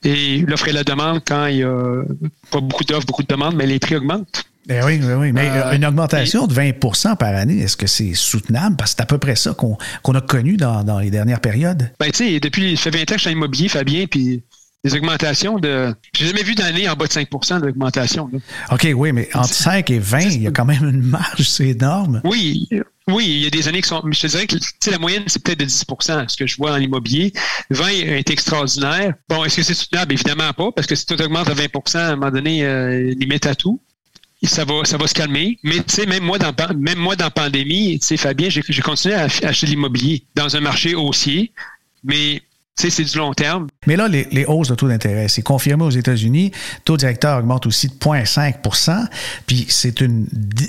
Et 0.03 0.39
l'offre 0.39 0.67
et 0.67 0.71
la 0.71 0.83
demande, 0.83 1.21
quand 1.25 1.45
il 1.45 1.57
y 1.57 1.63
a 1.63 2.03
pas 2.51 2.59
beaucoup 2.59 2.83
d'offres, 2.83 3.05
beaucoup 3.05 3.23
de 3.23 3.27
demandes, 3.27 3.55
mais 3.55 3.67
les 3.67 3.79
prix 3.79 3.95
augmentent. 3.95 4.45
Ben 4.67 4.83
oui, 4.83 4.99
oui, 5.03 5.13
oui. 5.13 5.31
Mais 5.31 5.49
euh, 5.49 5.73
une 5.73 5.85
augmentation 5.85 6.47
de 6.47 6.53
20% 6.53 7.17
par 7.17 7.35
année, 7.35 7.59
est-ce 7.59 7.77
que 7.77 7.85
c'est 7.85 8.13
soutenable? 8.15 8.75
Parce 8.75 8.91
que 8.91 8.97
c'est 8.97 9.03
à 9.03 9.05
peu 9.05 9.19
près 9.19 9.35
ça 9.35 9.53
qu'on 9.53 10.13
a 10.13 10.21
connu 10.21 10.57
dans, 10.57 10.99
les 10.99 11.11
dernières 11.11 11.39
périodes. 11.39 11.91
Ben, 11.99 12.11
tu 12.11 12.25
sais, 12.25 12.39
depuis, 12.39 12.75
ça 12.75 12.91
fait 12.91 12.97
20 12.97 13.01
ans 13.01 13.05
que 13.05 13.13
je 13.13 13.19
suis 13.19 13.29
en 13.29 13.33
immobilier, 13.33 13.69
Fabien, 13.69 14.05
puis 14.07 14.43
des 14.83 14.95
augmentations 14.95 15.59
de. 15.59 15.93
J'ai 16.13 16.27
jamais 16.27 16.43
vu 16.43 16.55
d'année 16.55 16.89
en 16.89 16.95
bas 16.95 17.05
de 17.05 17.11
5% 17.11 17.61
d'augmentation. 17.61 18.29
OK, 18.71 18.87
oui, 18.95 19.11
mais 19.11 19.29
entre 19.35 19.53
5 19.53 19.89
et 19.91 19.99
20, 19.99 20.19
il 20.21 20.41
y 20.43 20.47
a 20.47 20.51
quand 20.51 20.65
même 20.65 20.83
une 20.83 21.01
marge, 21.01 21.47
c'est 21.47 21.69
énorme. 21.69 22.21
Oui, 22.23 22.67
oui, 23.07 23.25
il 23.27 23.43
y 23.43 23.45
a 23.45 23.49
des 23.51 23.67
années 23.67 23.81
qui 23.81 23.87
sont. 23.87 24.01
Je 24.11 24.19
te 24.19 24.27
dirais 24.27 24.47
que 24.47 24.57
la 24.89 24.97
moyenne, 24.97 25.23
c'est 25.27 25.43
peut-être 25.43 25.59
de 25.59 25.65
10% 25.65 26.27
ce 26.27 26.35
que 26.35 26.47
je 26.47 26.57
vois 26.57 26.71
en 26.71 26.79
immobilier. 26.79 27.33
20 27.69 27.87
est 27.89 28.29
extraordinaire. 28.31 29.13
Bon, 29.29 29.43
est-ce 29.43 29.57
que 29.57 29.63
c'est 29.63 29.75
soutenable? 29.75 30.13
Évidemment 30.13 30.51
pas, 30.53 30.71
parce 30.71 30.87
que 30.87 30.95
si 30.95 31.05
tout 31.05 31.21
augmente 31.21 31.47
à 31.49 31.53
20% 31.53 31.97
à 31.97 32.07
un 32.07 32.15
moment 32.15 32.31
donné, 32.31 32.65
euh, 32.65 33.13
limite 33.15 33.45
à 33.45 33.53
tout. 33.53 33.79
Ça 34.43 34.63
va, 34.63 34.85
ça 34.85 34.97
va 34.97 35.07
se 35.07 35.13
calmer. 35.13 35.59
Mais 35.63 35.77
tu 35.77 35.83
sais, 35.87 36.05
même 36.05 36.23
moi 36.23 36.37
dans 36.37 36.53
même 36.77 36.99
moi 36.99 37.15
dans 37.15 37.31
pandémie, 37.31 37.99
tu 37.99 38.07
sais, 38.07 38.17
Fabien, 38.17 38.49
j'ai 38.49 38.81
continué 38.81 39.15
à 39.15 39.23
acheter 39.23 39.65
de 39.65 39.71
l'immobilier 39.71 40.23
dans 40.35 40.55
un 40.55 40.59
marché 40.59 40.93
haussier. 40.93 41.51
Mais 42.03 42.41
c'est 42.75 43.03
du 43.03 43.17
long 43.17 43.33
terme. 43.33 43.67
Mais 43.88 43.95
là, 43.95 44.07
les, 44.07 44.45
hausses 44.45 44.69
de 44.69 44.75
taux 44.75 44.88
d'intérêt, 44.88 45.27
c'est 45.27 45.41
confirmé 45.41 45.83
aux 45.83 45.91
États-Unis. 45.91 46.51
Taux 46.83 46.97
directeur 46.97 47.39
augmente 47.39 47.65
aussi 47.65 47.88
de 47.88 47.93
0,5% 47.93 49.07
puis 49.47 49.65
c'est 49.69 49.95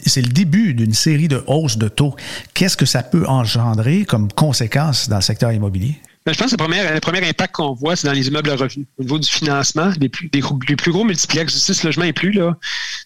c'est 0.07 0.23
le 0.23 0.29
début 0.29 0.75
d'une 0.75 0.95
série 0.95 1.29
de 1.29 1.43
hausses 1.47 1.79
de 1.79 1.89
taux. 1.89 2.15
Qu'est-ce 2.55 2.77
que 2.77 2.87
ça 2.87 3.03
peut 3.03 3.27
engendrer 3.27 4.05
comme 4.05 4.31
conséquence 4.33 5.09
dans 5.09 5.17
le 5.17 5.23
secteur 5.23 5.53
immobilier? 5.53 6.01
Ben, 6.27 6.33
je 6.33 6.39
pense 6.39 6.51
que 6.51 6.57
le 6.57 6.65
premier, 6.65 6.83
le 6.93 6.99
premier 6.99 7.29
impact 7.29 7.55
qu'on 7.55 7.73
voit, 7.73 7.95
c'est 7.95 8.09
dans 8.09 8.13
les 8.13 8.27
immeubles 8.27 8.51
à 8.51 8.57
revenus. 8.57 8.87
Au 8.99 9.03
niveau 9.05 9.19
du 9.21 9.29
financement, 9.29 9.93
les 10.01 10.09
plus, 10.09 10.29
les, 10.35 10.77
plus 10.77 10.91
gros 10.91 11.05
multiplex 11.05 11.55
de 11.55 11.59
6 11.59 11.85
logements 11.85 12.05
et 12.05 12.13
plus, 12.13 12.33
là, 12.33 12.57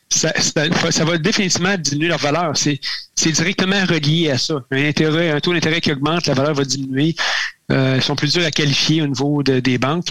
ça, 0.08 0.32
ça, 0.40 1.04
va 1.04 1.18
définitivement 1.18 1.76
diminuer 1.76 2.08
leur 2.08 2.18
valeur. 2.18 2.52
C'est 2.56 2.80
directement 3.32 3.84
relié 3.84 4.30
à 4.30 4.38
ça. 4.38 4.54
Un, 4.70 4.88
intérêt, 4.88 5.30
un 5.30 5.40
taux 5.40 5.52
d'intérêt 5.52 5.82
qui 5.82 5.92
augmente, 5.92 6.26
la 6.26 6.34
valeur 6.34 6.54
va 6.54 6.64
diminuer. 6.64 7.14
Euh, 7.70 7.96
ils 7.96 8.02
sont 8.02 8.16
plus 8.16 8.32
durs 8.32 8.46
à 8.46 8.50
qualifier 8.50 9.02
au 9.02 9.06
niveau 9.06 9.42
des 9.42 9.76
banques. 9.76 10.08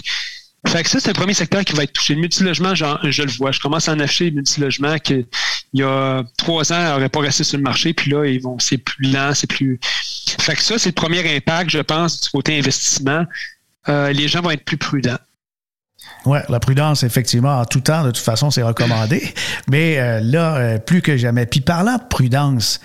Fait 0.68 0.84
que 0.84 0.90
ça, 0.90 1.00
c'est 1.00 1.08
le 1.08 1.14
premier 1.14 1.34
secteur 1.34 1.64
qui 1.64 1.72
va 1.72 1.82
être 1.82 1.92
touché. 1.92 2.14
Le 2.14 2.20
multilogement, 2.20 2.76
je 2.76 3.22
le 3.22 3.32
vois. 3.32 3.50
Je 3.50 3.58
commence 3.58 3.88
à 3.88 3.92
en 3.92 3.98
acheter 3.98 4.26
le 4.26 4.36
multilogement 4.36 4.98
qui, 4.98 5.26
il 5.72 5.80
y 5.80 5.82
a 5.82 6.24
trois 6.36 6.72
ans, 6.72 6.94
n'aurait 6.94 7.08
pas 7.08 7.20
resté 7.20 7.44
sur 7.44 7.56
le 7.56 7.62
marché, 7.62 7.92
puis 7.92 8.10
là, 8.10 8.24
ils 8.26 8.40
vont, 8.40 8.58
c'est 8.58 8.78
plus 8.78 9.10
lent, 9.10 9.32
c'est 9.34 9.46
plus. 9.46 9.78
Fait 10.38 10.54
que 10.54 10.62
ça, 10.62 10.78
c'est 10.78 10.90
le 10.90 10.94
premier 10.94 11.36
impact, 11.36 11.70
je 11.70 11.78
pense, 11.78 12.20
du 12.20 12.28
côté 12.30 12.58
investissement. 12.58 13.24
Euh, 13.88 14.12
les 14.12 14.28
gens 14.28 14.40
vont 14.40 14.50
être 14.50 14.64
plus 14.64 14.76
prudents. 14.76 15.18
Oui, 16.26 16.38
la 16.48 16.60
prudence, 16.60 17.02
effectivement, 17.02 17.60
en 17.60 17.64
tout 17.64 17.80
temps, 17.80 18.04
de 18.04 18.10
toute 18.10 18.24
façon, 18.24 18.50
c'est 18.50 18.62
recommandé. 18.62 19.32
Mais 19.68 19.98
euh, 19.98 20.20
là, 20.20 20.56
euh, 20.56 20.78
plus 20.78 21.02
que 21.02 21.16
jamais. 21.16 21.46
Puis 21.46 21.60
parlant 21.60 21.96
de 21.96 22.02
prudence, 22.08 22.80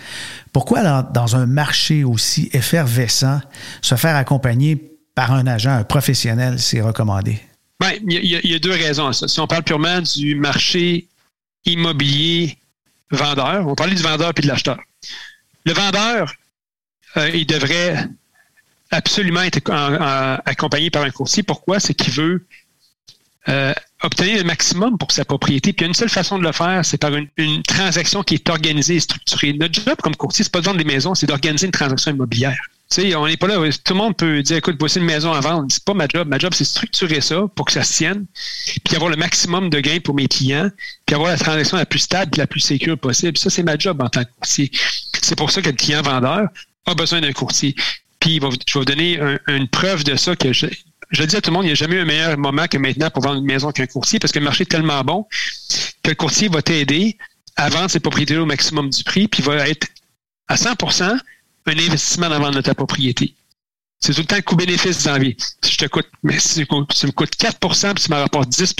pourquoi 0.53 1.03
dans, 1.03 1.35
un 1.35 1.45
marché 1.45 2.03
aussi 2.03 2.49
effervescent, 2.53 3.41
se 3.81 3.95
faire 3.95 4.15
accompagner 4.15 4.77
par 5.15 5.33
un 5.33 5.47
agent, 5.47 5.71
un 5.71 5.83
professionnel, 5.83 6.59
c'est 6.59 6.81
recommandé? 6.81 7.41
Bien, 7.79 7.91
il 8.07 8.25
y, 8.25 8.55
a 8.55 8.59
deux 8.59 8.71
raisons 8.71 9.07
à 9.07 9.13
ça. 9.13 9.27
Si 9.27 9.39
on 9.41 9.47
parle 9.47 9.63
purement 9.63 10.01
du 10.01 10.35
marché 10.35 11.07
immobilier 11.65 12.57
vendeur, 13.11 13.63
on 13.65 13.69
va 13.69 13.75
parler 13.75 13.95
du 13.95 14.03
vendeur 14.03 14.33
puis 14.33 14.43
de 14.43 14.47
l'acheteur. 14.47 14.79
Le 15.65 15.73
vendeur, 15.73 16.33
euh, 17.17 17.29
il 17.33 17.45
devrait 17.45 18.07
absolument 18.91 19.41
être 19.41 19.59
accompagné 20.45 20.89
par 20.89 21.03
un 21.03 21.11
courtier. 21.11 21.43
Pourquoi? 21.43 21.79
C'est 21.79 21.93
qu'il 21.93 22.13
veut 22.13 22.45
euh, 23.47 23.73
obtenir 24.01 24.37
le 24.37 24.43
maximum 24.43 24.97
pour 24.97 25.11
sa 25.11 25.23
propriété. 25.23 25.71
Puis 25.73 25.85
une 25.85 25.93
seule 25.93 26.09
façon 26.09 26.39
de 26.39 26.43
le 26.43 26.51
faire, 26.51 26.83
c'est 26.83 26.97
par 26.97 27.13
une, 27.13 27.27
transaction 27.63 28.23
qui 28.23 28.35
est 28.35 28.49
organisée 28.49 28.95
et 28.95 28.99
structurée. 28.99 29.53
Notre 29.53 29.81
job 29.83 29.95
comme 30.01 30.15
courtier, 30.15 30.43
c'est 30.43 30.51
pas 30.51 30.61
de 30.61 30.65
vendre 30.65 30.77
des 30.77 30.83
maisons, 30.83 31.13
c'est 31.15 31.27
d'organiser 31.27 31.67
une 31.67 31.71
transaction 31.71 32.11
immobilière. 32.11 32.57
Tu 32.89 33.01
sais, 33.01 33.15
on 33.15 33.25
n'est 33.27 33.37
pas 33.37 33.47
là. 33.47 33.55
Tout 33.55 33.93
le 33.93 33.97
monde 33.97 34.15
peut 34.15 34.43
dire, 34.43 34.57
écoute, 34.57 34.75
voici 34.79 34.99
une 34.99 35.05
maison 35.05 35.31
à 35.33 35.39
vendre. 35.41 35.65
C'est 35.69 35.83
pas 35.83 35.95
ma 35.95 36.07
job. 36.07 36.27
Ma 36.27 36.37
job, 36.37 36.53
c'est 36.53 36.65
structurer 36.65 37.19
ça 37.19 37.45
pour 37.55 37.65
que 37.65 37.71
ça 37.71 37.83
se 37.83 37.93
tienne, 37.97 38.25
puis 38.83 38.95
avoir 38.95 39.09
le 39.09 39.17
maximum 39.17 39.71
de 39.71 39.79
gains 39.79 39.99
pour 39.99 40.13
mes 40.13 40.27
clients, 40.27 40.69
puis 41.05 41.15
avoir 41.15 41.31
la 41.31 41.37
transaction 41.37 41.77
la 41.77 41.87
plus 41.87 41.99
stable 41.99 42.31
et 42.35 42.37
la 42.37 42.47
plus 42.47 42.59
sécure 42.59 42.97
possible. 42.97 43.37
Ça, 43.37 43.49
c'est 43.49 43.63
ma 43.63 43.77
job 43.77 44.01
en 44.01 44.09
tant 44.09 44.23
que 44.23 44.29
courtier. 44.39 44.71
C'est 45.21 45.35
pour 45.35 45.49
ça 45.49 45.61
que 45.61 45.69
le 45.69 45.75
client 45.75 46.03
vendeur 46.03 46.49
a 46.85 46.95
besoin 46.95 47.21
d'un 47.21 47.33
courtier. 47.33 47.75
Puis, 48.19 48.39
je 48.39 48.47
vais 48.47 48.79
vous 48.79 48.85
donner 48.85 49.19
une 49.47 49.67
preuve 49.67 50.03
de 50.03 50.15
ça 50.15 50.35
que 50.35 50.53
je, 50.53 50.67
je 51.11 51.23
dis 51.23 51.35
à 51.35 51.41
tout 51.41 51.51
le 51.51 51.55
monde, 51.55 51.63
il 51.65 51.67
n'y 51.67 51.71
a 51.71 51.75
jamais 51.75 51.95
eu 51.95 51.99
un 51.99 52.05
meilleur 52.05 52.37
moment 52.37 52.67
que 52.67 52.77
maintenant 52.77 53.09
pour 53.09 53.23
vendre 53.23 53.39
une 53.39 53.45
maison 53.45 53.71
qu'un 53.71 53.87
courtier 53.87 54.19
parce 54.19 54.31
que 54.31 54.39
le 54.39 54.45
marché 54.45 54.63
est 54.63 54.67
tellement 54.71 55.01
bon 55.03 55.27
que 56.03 56.09
le 56.09 56.15
courtier 56.15 56.47
va 56.47 56.61
t'aider 56.61 57.17
à 57.55 57.69
vendre 57.69 57.89
ses 57.89 57.99
propriétés 57.99 58.37
au 58.37 58.45
maximum 58.45 58.89
du 58.89 59.03
prix, 59.03 59.27
puis 59.27 59.41
va 59.41 59.67
être 59.67 59.87
à 60.47 60.55
100% 60.55 61.17
un 61.67 61.71
investissement 61.71 62.29
dans 62.29 62.39
la 62.39 62.45
vente 62.45 62.55
de 62.55 62.61
ta 62.61 62.75
propriété. 62.75 63.33
C'est 63.99 64.13
tout 64.13 64.21
le 64.21 64.27
temps 64.27 64.35
le 64.35 64.41
coût-bénéfice 64.41 65.07
vie. 65.07 65.35
Si 65.63 65.71
je 65.71 65.77
te 65.77 65.85
coûte, 65.85 66.07
mais 66.21 66.37
si 66.37 66.65
tu 66.65 67.07
me 67.07 67.11
coûtes 67.11 67.35
4% 67.37 67.93
puis 67.93 68.03
tu 68.03 68.11
me 68.11 68.17
rapportes 68.17 68.49
10 68.49 68.75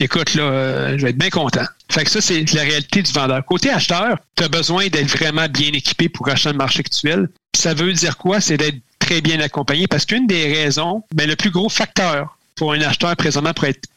écoute, 0.00 0.34
là, 0.34 0.42
euh, 0.42 0.98
je 0.98 1.04
vais 1.04 1.10
être 1.10 1.18
bien 1.18 1.30
content. 1.30 1.64
Fait 1.90 2.04
que 2.04 2.10
ça, 2.10 2.20
c'est 2.20 2.50
la 2.54 2.62
réalité 2.62 3.02
du 3.02 3.12
vendeur. 3.12 3.44
Côté 3.44 3.70
acheteur, 3.70 4.18
tu 4.36 4.44
as 4.44 4.48
besoin 4.48 4.88
d'être 4.88 5.08
vraiment 5.08 5.46
bien 5.48 5.70
équipé 5.72 6.08
pour 6.08 6.28
acheter 6.28 6.50
le 6.50 6.58
marché 6.58 6.80
actuel. 6.80 7.28
ça 7.54 7.74
veut 7.74 7.92
dire 7.92 8.16
quoi? 8.16 8.40
C'est 8.40 8.56
d'être 8.56 8.78
très 8.98 9.20
bien 9.20 9.40
accompagné 9.40 9.86
parce 9.86 10.06
qu'une 10.06 10.26
des 10.26 10.52
raisons, 10.52 11.02
ben, 11.14 11.28
le 11.28 11.36
plus 11.36 11.50
gros 11.50 11.68
facteur 11.68 12.38
pour 12.54 12.72
un 12.72 12.80
acheteur 12.80 13.14
présentement 13.16 13.52
pour 13.52 13.66
être 13.66 13.88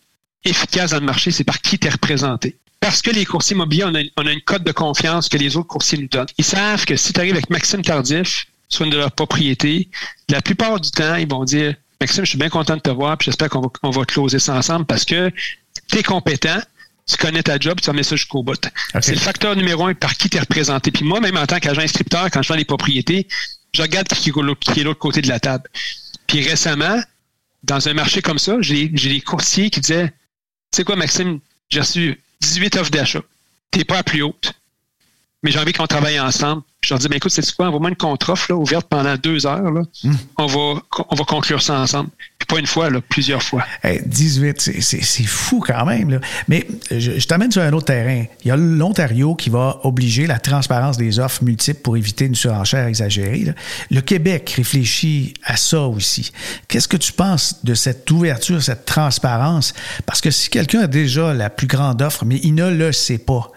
efficace 0.44 0.92
dans 0.92 1.00
le 1.00 1.06
marché, 1.06 1.32
c'est 1.32 1.44
par 1.44 1.62
qui 1.62 1.80
tu 1.80 1.88
es 1.88 1.90
représenté. 1.90 2.58
Parce 2.80 3.02
que 3.02 3.12
les 3.12 3.24
courtiers 3.26 3.56
immobiliers, 3.56 3.86
on 4.18 4.26
a, 4.26 4.32
une 4.32 4.42
cote 4.42 4.64
de 4.64 4.72
confiance 4.74 5.30
que 5.30 5.38
les 5.38 5.56
autres 5.56 5.70
courtiers 5.70 5.98
nous 5.98 6.08
donnent. 6.08 6.28
Ils 6.38 6.44
savent 6.44 6.84
que 6.84 6.98
si 6.98 7.14
tu 7.14 7.20
arrives 7.20 7.34
avec 7.34 7.50
Maxime 7.50 7.82
Tardif 7.82 8.46
sur 8.68 8.84
une 8.84 8.92
de 8.92 8.98
leurs 8.98 9.12
propriétés, 9.12 9.88
la 10.28 10.42
plupart 10.42 10.80
du 10.82 10.92
temps, 10.92 11.16
ils 11.16 11.30
vont 11.30 11.46
dire 11.46 11.76
Maxime, 12.02 12.26
je 12.26 12.30
suis 12.32 12.38
bien 12.38 12.50
content 12.50 12.76
de 12.76 12.82
te 12.82 12.90
voir, 12.90 13.18
puis 13.18 13.28
j'espère 13.28 13.50
qu'on 13.50 13.62
va, 13.62 13.70
on 13.84 13.92
va 13.92 14.04
closer 14.04 14.40
ça 14.40 14.56
ensemble 14.56 14.86
parce 14.86 15.06
que 15.06 15.32
tu 15.94 16.00
es 16.00 16.04
compétent, 16.04 16.60
tu 17.06 17.18
connais 17.18 17.44
ta 17.44 17.60
job, 17.60 17.80
tu 17.80 17.86
vas 17.86 17.94
mettre 17.94 18.10
ça 18.10 18.16
jusqu'au 18.16 18.42
bout. 18.42 18.60
C'est 19.00 19.14
le 19.14 19.20
facteur 19.20 19.56
numéro 19.56 19.86
un 19.86 19.94
par 19.94 20.18
qui 20.18 20.28
tu 20.28 20.38
es 20.38 20.40
représenté. 20.40 20.90
Puis 20.90 21.06
moi, 21.06 21.20
même 21.20 21.38
en 21.38 21.46
tant 21.46 21.60
qu'agent 21.60 21.82
inscripteur, 21.82 22.32
quand 22.32 22.42
je 22.42 22.48
vends 22.48 22.56
les 22.56 22.66
propriétés, 22.66 23.28
je 23.74 23.82
regarde 23.82 24.08
qui 24.08 24.30
est 24.30 24.84
l'autre 24.84 25.00
côté 25.00 25.22
de 25.22 25.28
la 25.28 25.40
table. 25.40 25.70
Puis 26.26 26.42
récemment, 26.42 27.00
dans 27.64 27.88
un 27.88 27.94
marché 27.94 28.22
comme 28.24 28.40
ça, 28.40 28.58
j'ai 28.60 28.88
des 28.88 29.22
courtiers 29.22 29.70
qui 29.70 29.82
disaient 29.82 30.08
Tu 30.72 30.78
sais 30.78 30.84
quoi, 30.84 30.96
Maxime, 30.96 31.40
j'ai 31.70 31.82
reçu 31.82 32.22
18 32.42 32.78
offres 32.78 32.92
d'achat. 32.92 33.22
Tu 33.72 33.80
n'es 33.80 33.86
pas 33.86 34.00
à 34.00 34.04
plus 34.04 34.24
haute, 34.24 34.54
mais 35.44 35.52
j'ai 35.52 35.60
envie 35.60 35.74
qu'on 35.74 35.88
travaille 35.88 36.20
ensemble. 36.20 36.62
Je 36.82 36.94
leur 36.94 37.00
dis, 37.00 37.08
ben 37.08 37.16
écoute, 37.16 37.32
c'est 37.32 37.56
quoi, 37.56 37.68
envoie-moi 37.68 37.92
une 37.92 37.96
contre-offre 37.96 38.48
là, 38.50 38.56
ouverte 38.56 38.88
pendant 38.90 39.16
deux 39.16 39.46
heures. 39.46 39.72
Là. 39.72 39.84
Hmm. 40.04 40.14
On, 40.38 40.46
va, 40.48 40.82
on 41.10 41.16
va 41.16 41.24
conclure 41.26 41.62
ça 41.62 41.80
ensemble. 41.80 42.10
pas 42.48 42.60
une 42.60 42.66
fois, 42.66 42.90
là, 42.90 43.00
plusieurs 43.02 43.42
fois. 43.42 43.64
18, 44.06 44.82
c'est 44.82 45.24
fou 45.24 45.64
quand 45.66 45.86
même. 45.86 46.12
Là. 46.12 46.20
Mais 46.48 46.68
je, 46.92 47.26
t'amène 47.26 47.52
sur 47.52 47.62
un 47.62 47.72
autre 47.72 47.86
terrain. 47.86 48.26
Il 48.44 48.48
y 48.50 48.52
a 48.52 48.58
l'Ontario 48.58 49.36
qui 49.36 49.50
va 49.50 49.80
obliger 49.84 50.28
la 50.28 50.40
transparence 50.40 50.98
des 50.98 51.20
offres 51.20 51.44
multiples 51.44 51.82
pour 51.82 51.96
éviter 51.96 52.26
une 52.26 52.36
surenchère 52.36 52.86
exagérée. 52.86 53.46
Le 53.90 54.02
Québec 54.02 54.54
réfléchit 54.58 55.34
à 55.46 55.56
ça 55.56 55.82
aussi. 55.84 56.32
Qu'est-ce 56.68 56.90
que 56.90 56.98
tu 56.98 57.14
penses 57.14 57.64
de 57.64 57.76
cette 57.76 58.10
ouverture, 58.12 58.62
cette 58.62 58.86
transparence? 58.86 59.74
Parce 60.06 60.20
que 60.20 60.32
si 60.32 60.50
quelqu'un 60.50 60.82
a 60.82 60.88
déjà 60.88 61.34
la 61.34 61.50
plus 61.50 61.68
grande 61.68 62.02
offre, 62.02 62.26
mais 62.26 62.40
il 62.44 62.56
ne 62.56 62.70
le 62.70 62.92
sait 62.92 63.18
pas, 63.18 63.52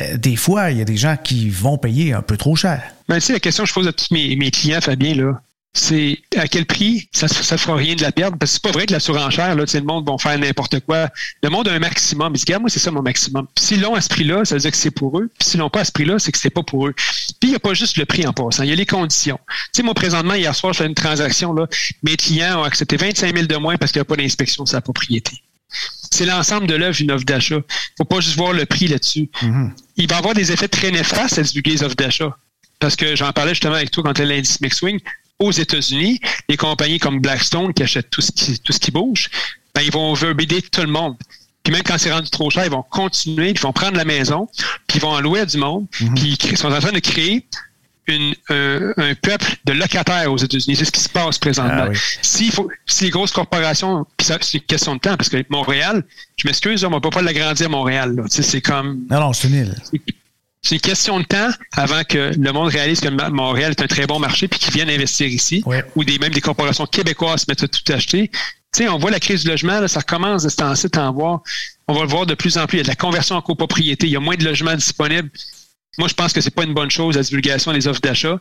euh, 0.00 0.16
des 0.16 0.36
fois, 0.36 0.70
il 0.70 0.78
y 0.78 0.80
a 0.80 0.84
des 0.84 0.96
gens 0.96 1.16
qui 1.22 1.48
vont 1.48 1.78
payer 1.78 2.12
un 2.12 2.22
peu 2.22 2.36
trop 2.36 2.56
cher. 2.56 2.82
Ben, 3.08 3.18
tu 3.18 3.32
la 3.32 3.40
question 3.40 3.64
que 3.64 3.68
je 3.68 3.74
pose 3.74 3.88
à 3.88 3.92
tous 3.92 4.08
mes, 4.12 4.50
clients, 4.50 4.80
Fabien, 4.80 5.14
là, 5.14 5.40
c'est 5.72 6.18
à 6.36 6.48
quel 6.48 6.66
prix 6.66 7.08
ça 7.12 7.26
ne 7.26 7.58
fera 7.58 7.76
rien 7.76 7.94
de 7.94 8.02
la 8.02 8.10
perdre. 8.10 8.36
Parce 8.38 8.52
que 8.52 8.54
c'est 8.54 8.62
pas 8.62 8.76
vrai 8.76 8.86
que 8.86 8.92
la 8.92 9.00
surenchère, 9.00 9.54
là, 9.54 9.64
le 9.72 9.80
monde 9.82 10.08
va 10.08 10.16
faire 10.18 10.38
n'importe 10.38 10.80
quoi. 10.80 11.08
Le 11.42 11.48
monde 11.48 11.68
a 11.68 11.72
un 11.72 11.78
maximum. 11.78 12.32
Ils 12.32 12.36
disent, 12.36 12.44
regarde, 12.44 12.62
moi, 12.62 12.70
c'est 12.70 12.80
ça 12.80 12.90
mon 12.90 13.02
maximum. 13.02 13.46
S'ils 13.58 13.80
l'ont 13.80 13.94
à 13.94 14.00
ce 14.00 14.08
prix-là, 14.08 14.44
ça 14.44 14.56
veut 14.56 14.60
dire 14.60 14.70
que 14.70 14.76
c'est 14.76 14.90
pour 14.90 15.18
eux. 15.18 15.30
Puis 15.38 15.50
s'ils 15.50 15.60
l'ont 15.60 15.70
pas 15.70 15.80
à 15.80 15.84
ce 15.84 15.92
prix-là, 15.92 16.18
c'est 16.18 16.32
que 16.32 16.38
c'est 16.38 16.50
pas 16.50 16.62
pour 16.62 16.88
eux. 16.88 16.94
Puis 16.94 17.36
il 17.42 17.48
n'y 17.50 17.56
a 17.56 17.60
pas 17.60 17.74
juste 17.74 17.96
le 17.98 18.04
prix 18.04 18.26
en 18.26 18.32
passant, 18.32 18.64
il 18.64 18.70
y 18.70 18.72
a 18.72 18.76
les 18.76 18.86
conditions. 18.86 19.38
Tu 19.46 19.68
sais, 19.72 19.82
moi, 19.82 19.94
présentement, 19.94 20.34
hier 20.34 20.54
soir, 20.54 20.72
je 20.72 20.78
fais 20.78 20.86
une 20.86 20.94
transaction, 20.94 21.52
là, 21.52 21.66
mes 22.02 22.16
clients 22.16 22.60
ont 22.60 22.64
accepté 22.64 22.96
25 22.96 23.34
000 23.34 23.46
de 23.46 23.56
moins 23.56 23.76
parce 23.76 23.92
qu'il 23.92 24.00
n'y 24.00 24.02
a 24.02 24.06
pas 24.06 24.16
d'inspection 24.16 24.66
sur 24.66 24.76
la 24.76 24.80
propriété 24.80 25.42
c'est 26.20 26.26
l'ensemble 26.26 26.66
de 26.66 26.74
l'œuvre 26.74 27.00
une 27.00 27.12
offre 27.12 27.24
d'achat. 27.24 27.54
Il 27.54 27.58
ne 27.58 27.62
faut 27.96 28.04
pas 28.04 28.20
juste 28.20 28.36
voir 28.36 28.52
le 28.52 28.66
prix 28.66 28.88
là-dessus. 28.88 29.30
Mhm. 29.40 29.74
Il 29.96 30.06
va 30.06 30.18
avoir 30.18 30.34
des 30.34 30.52
effets 30.52 30.68
très 30.68 30.90
néfastes 30.90 31.38
à 31.38 31.42
divulguer 31.42 31.70
les 31.70 31.82
offres 31.82 31.96
d'achat. 31.96 32.36
Parce 32.78 32.94
que 32.94 33.16
j'en 33.16 33.32
parlais 33.32 33.52
justement 33.52 33.76
avec 33.76 33.90
toi 33.90 34.02
quand 34.04 34.12
tu 34.12 34.24
l'indice 34.26 34.60
MixWing. 34.60 35.00
Aux 35.38 35.50
États-Unis, 35.50 36.20
les 36.50 36.58
compagnies 36.58 36.98
comme 36.98 37.20
Blackstone 37.20 37.72
qui 37.72 37.82
achètent 37.82 38.10
tout 38.10 38.20
ce 38.20 38.32
qui, 38.32 38.58
tout 38.58 38.74
ce 38.74 38.78
qui 38.78 38.90
bouge, 38.90 39.30
ben, 39.74 39.80
ils 39.80 39.90
vont 39.90 40.12
overbider 40.12 40.60
tout 40.60 40.82
le 40.82 40.88
monde. 40.88 41.16
Puis 41.62 41.72
même 41.72 41.82
quand 41.82 41.96
c'est 41.96 42.12
rendu 42.12 42.28
trop 42.28 42.50
cher, 42.50 42.66
ils 42.66 42.70
vont 42.70 42.82
continuer, 42.82 43.52
ils 43.52 43.58
vont 43.58 43.72
prendre 43.72 43.96
la 43.96 44.04
maison, 44.04 44.46
puis 44.86 44.98
ils 44.98 45.00
vont 45.00 45.12
en 45.12 45.20
louer 45.20 45.40
à 45.40 45.46
du 45.46 45.56
monde, 45.56 45.86
mhm. 46.02 46.14
puis 46.16 46.36
ils 46.50 46.58
sont 46.58 46.70
en 46.70 46.80
train 46.80 46.92
de 46.92 46.98
créer 46.98 47.46
un, 48.08 49.14
peuple 49.22 49.56
de 49.64 49.72
locataires 49.72 50.32
aux 50.32 50.36
États-Unis. 50.36 50.76
C'est 50.76 50.84
ce 50.84 50.90
qui 50.90 51.00
se 51.00 51.08
passe 51.08 51.38
présentement. 51.38 51.88
Ah 51.88 51.98
si, 52.22 52.52
les 53.00 53.10
grosses 53.10 53.32
corporations, 53.32 54.06
puis 54.16 54.26
c'est 54.26 54.54
une 54.54 54.60
question 54.62 54.94
de 54.94 55.00
temps, 55.00 55.16
parce 55.16 55.28
que 55.28 55.44
Montréal, 55.48 56.04
je 56.36 56.46
m'excuse, 56.46 56.84
on 56.84 56.90
ne 56.90 56.98
peut 56.98 57.10
pas 57.10 57.22
l'agrandir 57.22 57.66
à 57.66 57.70
Montréal. 57.70 58.16
C'est 58.28 58.60
comme. 58.60 59.06
Non, 59.10 59.20
non, 59.20 59.32
c'est 59.32 59.48
une 59.48 59.74
C'est 60.62 60.74
une 60.74 60.80
question 60.80 61.20
de 61.20 61.24
temps 61.24 61.50
avant 61.72 62.02
que 62.04 62.32
le 62.36 62.52
monde 62.52 62.68
réalise 62.68 63.00
que 63.00 63.08
Montréal 63.30 63.72
est 63.72 63.82
un 63.82 63.86
très 63.86 64.06
bon 64.06 64.18
marché 64.18 64.48
puis 64.48 64.58
qu'ils 64.58 64.72
viennent 64.72 64.90
investir 64.90 65.28
ici, 65.28 65.62
ou 65.94 66.04
des, 66.04 66.18
même 66.18 66.32
des 66.32 66.40
corporations 66.40 66.86
québécoises 66.86 67.42
se 67.42 67.46
mettent 67.48 67.62
à 67.62 67.68
tout 67.68 67.92
acheter. 67.92 68.30
Tu 68.72 68.84
sais, 68.84 68.88
on 68.88 68.98
voit 68.98 69.10
la 69.10 69.18
crise 69.18 69.42
du 69.42 69.48
logement, 69.48 69.86
ça 69.88 70.00
commence 70.00 70.44
de 70.44 70.48
ce 70.48 70.56
temps-ci 70.56 70.86
voir. 71.12 71.40
On 71.88 71.92
va 71.92 72.02
le 72.02 72.08
voir 72.08 72.24
de 72.24 72.34
plus 72.34 72.56
en 72.56 72.66
plus. 72.66 72.76
Il 72.76 72.78
y 72.78 72.82
a 72.82 72.84
de 72.84 72.88
la 72.88 72.94
conversion 72.94 73.34
en 73.34 73.42
copropriété. 73.42 74.06
Il 74.06 74.12
y 74.12 74.16
a 74.16 74.20
moins 74.20 74.36
de 74.36 74.44
logements 74.44 74.76
disponibles. 74.76 75.28
Moi, 76.00 76.08
je 76.08 76.14
pense 76.14 76.32
que 76.32 76.40
c'est 76.40 76.54
pas 76.54 76.64
une 76.64 76.72
bonne 76.72 76.90
chose, 76.90 77.14
la 77.14 77.22
divulgation 77.22 77.74
des 77.74 77.86
offres 77.86 78.00
d'achat. 78.00 78.40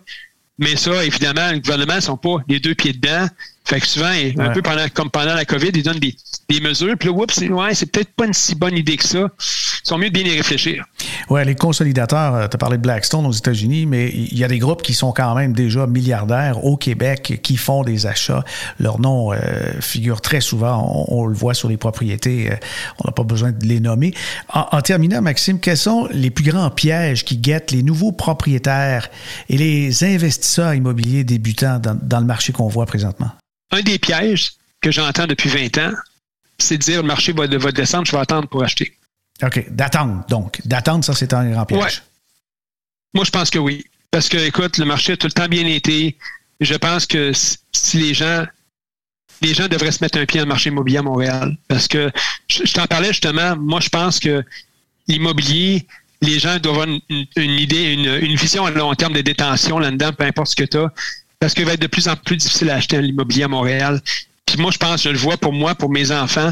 Mais 0.60 0.78
ça, 0.78 1.04
évidemment, 1.04 1.52
le 1.52 1.60
gouvernement 1.60 1.96
ne 1.96 2.00
sont 2.00 2.16
pas 2.16 2.38
les 2.48 2.62
deux 2.62 2.74
pieds 2.74 2.94
dedans. 2.94 3.28
Fait 3.66 3.82
que 3.82 3.86
souvent, 3.86 4.14
un 4.38 4.50
peu 4.52 4.62
pendant, 4.62 4.88
comme 4.94 5.10
pendant 5.10 5.34
la 5.34 5.44
COVID, 5.44 5.72
ils 5.74 5.84
donnent 5.84 6.00
des, 6.00 6.16
mesures. 6.62 6.96
Puis 6.98 7.10
là, 7.10 7.16
oups, 7.16 7.38
ouais, 7.38 7.76
c'est 7.76 7.92
peut-être 7.92 8.14
pas 8.14 8.28
une 8.28 8.34
si 8.34 8.56
bonne 8.56 8.78
idée 8.78 8.96
que 8.96 9.04
ça. 9.04 9.28
Ils 9.40 9.88
sont 9.88 9.98
mieux 9.98 10.10
de 10.10 10.14
bien 10.14 10.24
y 10.24 10.38
réfléchir. 10.38 10.86
Oui, 11.30 11.46
les 11.46 11.56
consolidateurs, 11.56 12.36
euh, 12.36 12.48
tu 12.48 12.56
as 12.56 12.58
parlé 12.58 12.78
de 12.78 12.82
Blackstone 12.82 13.26
aux 13.26 13.32
États-Unis, 13.32 13.86
mais 13.86 14.10
il 14.10 14.38
y 14.38 14.44
a 14.44 14.48
des 14.48 14.60
groupes 14.60 14.82
qui 14.82 14.94
sont 14.94 15.12
quand 15.12 15.36
même 15.36 15.54
déjà 15.54 15.88
milliardaires 15.88 16.64
au 16.66 16.78
Québec 16.78 17.40
qui 17.44 17.58
font 17.58 17.84
des 17.84 18.06
achats. 18.06 18.44
Leur 18.80 19.00
nom 19.00 19.32
euh, 19.34 19.38
figure 19.80 20.22
très 20.22 20.42
souvent, 20.42 21.06
on, 21.08 21.26
le 21.26 21.34
voit 21.34 21.54
sur 21.54 21.70
les 21.70 21.78
propriétés, 21.78 22.52
euh, 22.52 22.56
on 23.04 23.08
n'a 23.08 23.12
pas 23.12 23.24
besoin 23.24 23.52
de 23.52 23.66
les 23.66 23.80
nommer. 23.80 24.14
En, 24.50 24.82
terminant, 24.82 25.22
Maxime, 25.22 25.60
quels 25.60 25.78
sont 25.78 26.08
les 26.12 26.32
plus 26.32 26.44
grands 26.44 26.70
pièges 26.70 27.24
qui 27.24 27.38
guettent 27.38 27.72
les 27.72 27.84
nouveaux 27.84 28.12
propriétaires 28.12 29.10
et 29.50 29.58
les 29.58 30.04
investisseurs 30.04 30.74
immobiliers 30.74 31.24
débutants 31.24 31.80
dans 31.80 32.20
le 32.20 32.26
marché 32.26 32.54
qu'on 32.54 32.68
voit 32.68 32.86
présentement? 32.86 33.30
un 33.72 33.82
des 33.82 34.00
pièges 34.00 34.54
que 34.82 34.92
j'entends 34.92 35.28
depuis 35.28 35.50
20 35.50 35.78
ans, 35.78 35.94
c'est 36.58 36.78
de 36.78 36.84
dire 36.84 37.02
le 37.02 37.08
marché 37.08 37.34
va, 37.34 37.48
va 37.48 37.72
descendre, 37.72 38.06
je 38.06 38.12
vais 38.12 38.18
attendre 38.18 38.48
pour 38.48 38.64
acheter. 38.64 38.94
OK. 39.44 39.66
D'attendre, 39.70 40.26
donc. 40.28 40.62
D'attendre, 40.66 41.04
ça, 41.04 41.14
c'est 41.14 41.34
un 41.34 41.50
grand 41.50 41.66
piège. 41.66 42.04
Moi, 43.14 43.24
je 43.26 43.32
pense 43.32 43.50
que 43.50 43.60
oui. 43.60 43.86
Parce 44.12 44.30
que, 44.30 44.38
écoute, 44.38 44.78
le 44.78 44.86
marché 44.86 45.14
a 45.14 45.18
tout 45.18 45.28
le 45.28 45.34
temps 45.34 45.48
bien 45.48 45.66
été. 45.66 46.18
Je 46.60 46.76
pense 46.76 47.06
que 47.06 47.32
si 47.72 47.98
les 47.98 48.14
gens 48.14 48.46
les 49.42 49.54
gens 49.54 49.68
devraient 49.68 49.92
se 49.92 50.04
mettre 50.04 50.18
un 50.20 50.26
pied 50.26 50.40
dans 50.40 50.46
le 50.46 50.50
marché 50.50 50.70
immobilier 50.70 50.98
à 50.98 51.04
Montréal. 51.04 51.58
Parce 51.68 51.88
que 51.88 52.12
je, 52.50 52.72
t'en 52.74 52.86
parlais 52.86 53.10
justement, 53.10 53.56
moi 53.56 53.80
je 53.80 53.90
pense 53.90 54.20
que 54.20 54.44
l'immobilier, 55.08 55.88
les 56.22 56.40
gens 56.40 56.58
doivent 56.60 56.82
avoir 56.82 56.98
une, 57.10 57.52
idée, 57.60 57.94
une, 57.94 58.36
vision 58.36 58.66
à 58.66 58.72
long 58.72 58.94
terme 58.96 59.14
de 59.14 59.22
détention 59.22 59.80
là-dedans, 59.80 60.12
peu 60.14 60.26
importe 60.26 60.50
ce 60.50 60.56
que 60.56 60.64
tu 60.64 60.78
as. 60.78 60.92
Parce 61.40 61.54
qu'il 61.54 61.66
va 61.66 61.74
être 61.74 61.82
de 61.82 61.88
plus 61.88 62.08
en 62.10 62.16
plus 62.18 62.36
difficile 62.36 62.70
à 62.70 62.76
acheter 62.76 62.98
un 62.98 63.04
immobilier 63.04 63.44
à 63.44 63.48
Montréal. 63.48 64.02
Puis 64.46 64.58
moi, 64.58 64.72
je 64.72 64.78
pense, 64.78 65.04
je 65.04 65.10
le 65.10 65.18
vois 65.18 65.38
pour 65.38 65.54
moi, 65.54 65.74
pour 65.76 65.90
mes 65.90 66.12
enfants, 66.12 66.52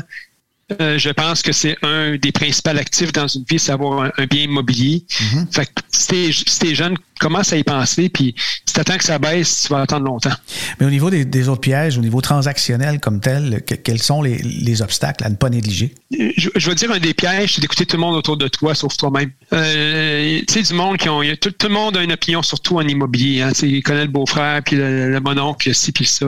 euh, 0.82 0.97
je 0.97 1.10
pense 1.10 1.41
que 1.41 1.53
c'est 1.53 1.77
un 1.82 2.17
des 2.17 2.34
principaux 2.34 2.71
actifs 2.71 3.13
dans 3.13 3.27
une 3.27 3.45
vie, 3.49 3.58
c'est 3.58 3.71
avoir 3.71 4.12
un, 4.17 4.25
bien 4.25 4.43
immobilier. 4.43 5.06
Mm-hmm. 5.10 5.53
Fait 5.53 5.65
que 5.65 5.71
si 5.91 6.60
t'es, 6.60 6.75
jeune, 6.75 6.97
commence 7.19 7.53
à 7.53 7.58
y 7.58 7.63
penser, 7.63 8.10
puis 8.10 8.36
si 8.65 8.73
t'attends 8.73 8.97
que 8.97 9.06
ça 9.06 9.17
baisse, 9.17 9.63
tu 9.63 9.73
vas 9.73 9.82
attendre 9.82 10.06
longtemps. 10.06 10.36
Mais 10.80 10.86
au 10.86 10.89
niveau 10.89 11.10
des, 11.10 11.47
autres 11.47 11.62
pièges, 11.62 11.97
au 11.97 12.01
niveau 12.01 12.19
transactionnel 12.19 12.99
comme 12.99 13.21
tel, 13.21 13.63
quels 13.63 14.01
sont 14.01 14.21
les, 14.21 14.82
obstacles 14.82 15.23
à 15.23 15.30
ne 15.30 15.36
pas 15.36 15.49
négliger? 15.49 15.95
Je, 16.12 16.49
je, 16.53 16.69
veux 16.69 16.75
dire, 16.75 16.91
un 16.91 16.99
des 16.99 17.13
pièges, 17.13 17.56
c'est 17.56 17.62
d'écouter 17.62 17.86
tout 17.86 17.95
le 17.95 18.01
monde 18.01 18.15
autour 18.15 18.36
de 18.36 18.49
toi, 18.49 18.75
sauf 18.75 18.97
toi-même. 18.97 19.32
Euh, 19.53 20.41
tu 20.47 20.53
sais, 20.53 20.62
du 20.62 20.73
monde 20.73 20.97
qui 20.97 21.08
ont... 21.08 21.21
Tout, 21.39 21.51
tout, 21.51 21.67
le 21.67 21.73
monde 21.73 21.95
a 21.95 22.03
une 22.03 22.12
opinion, 22.12 22.43
surtout 22.43 22.77
en 22.77 22.82
immobilier. 22.82 23.41
Hein, 23.41 23.51
il 23.63 23.82
connaît 23.82 24.06
le 24.06 24.12
beau-frère, 24.12 24.62
puis 24.63 24.75
le, 24.75 25.10
le 25.10 25.19
mononcle, 25.21 25.73
ci, 25.73 25.93
puis 25.93 26.06
ça. 26.06 26.27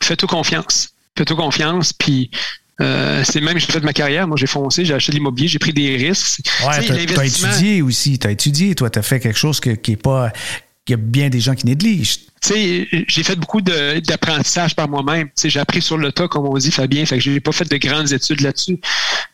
Fais-toi 0.00 0.28
confiance. 0.28 0.90
Fais-toi 1.16 1.36
confiance, 1.36 1.92
puis 1.92 2.30
euh, 2.80 3.22
c'est 3.24 3.40
même, 3.40 3.58
j'ai 3.58 3.72
fait 3.72 3.80
ma 3.80 3.92
carrière. 3.92 4.28
Moi, 4.28 4.36
j'ai 4.36 4.46
foncé, 4.46 4.84
j'ai 4.84 4.94
acheté 4.94 5.12
de 5.12 5.16
l'immobilier, 5.16 5.48
j'ai 5.48 5.58
pris 5.58 5.72
des 5.72 5.96
risques. 5.96 6.40
Ouais, 6.66 6.86
t'as, 6.86 7.20
as 7.20 7.26
étudié 7.26 7.82
aussi. 7.82 8.18
T'as 8.18 8.30
étudié, 8.30 8.74
toi. 8.74 8.88
T'as 8.90 9.02
fait 9.02 9.20
quelque 9.20 9.38
chose 9.38 9.60
qui 9.60 9.70
est 9.70 9.96
pas. 9.96 10.30
qu'il 10.84 10.94
y 10.96 10.98
a 10.98 11.02
bien 11.02 11.28
des 11.28 11.40
gens 11.40 11.54
qui 11.54 11.66
négligent. 11.66 12.20
Tu 12.40 12.48
sais, 12.48 12.88
j'ai 13.08 13.22
fait 13.24 13.34
beaucoup 13.36 13.60
d'apprentissage 13.60 14.76
par 14.76 14.88
moi-même. 14.88 15.26
Tu 15.26 15.32
sais, 15.34 15.50
j'ai 15.50 15.60
appris 15.60 15.82
sur 15.82 15.98
le 15.98 16.12
tas, 16.12 16.28
comme 16.28 16.46
on 16.46 16.56
dit, 16.56 16.70
Fabien. 16.70 17.04
Fait 17.04 17.16
que 17.16 17.22
j'ai 17.24 17.40
pas 17.40 17.52
fait 17.52 17.68
de 17.68 17.76
grandes 17.76 18.12
études 18.12 18.40
là-dessus. 18.42 18.78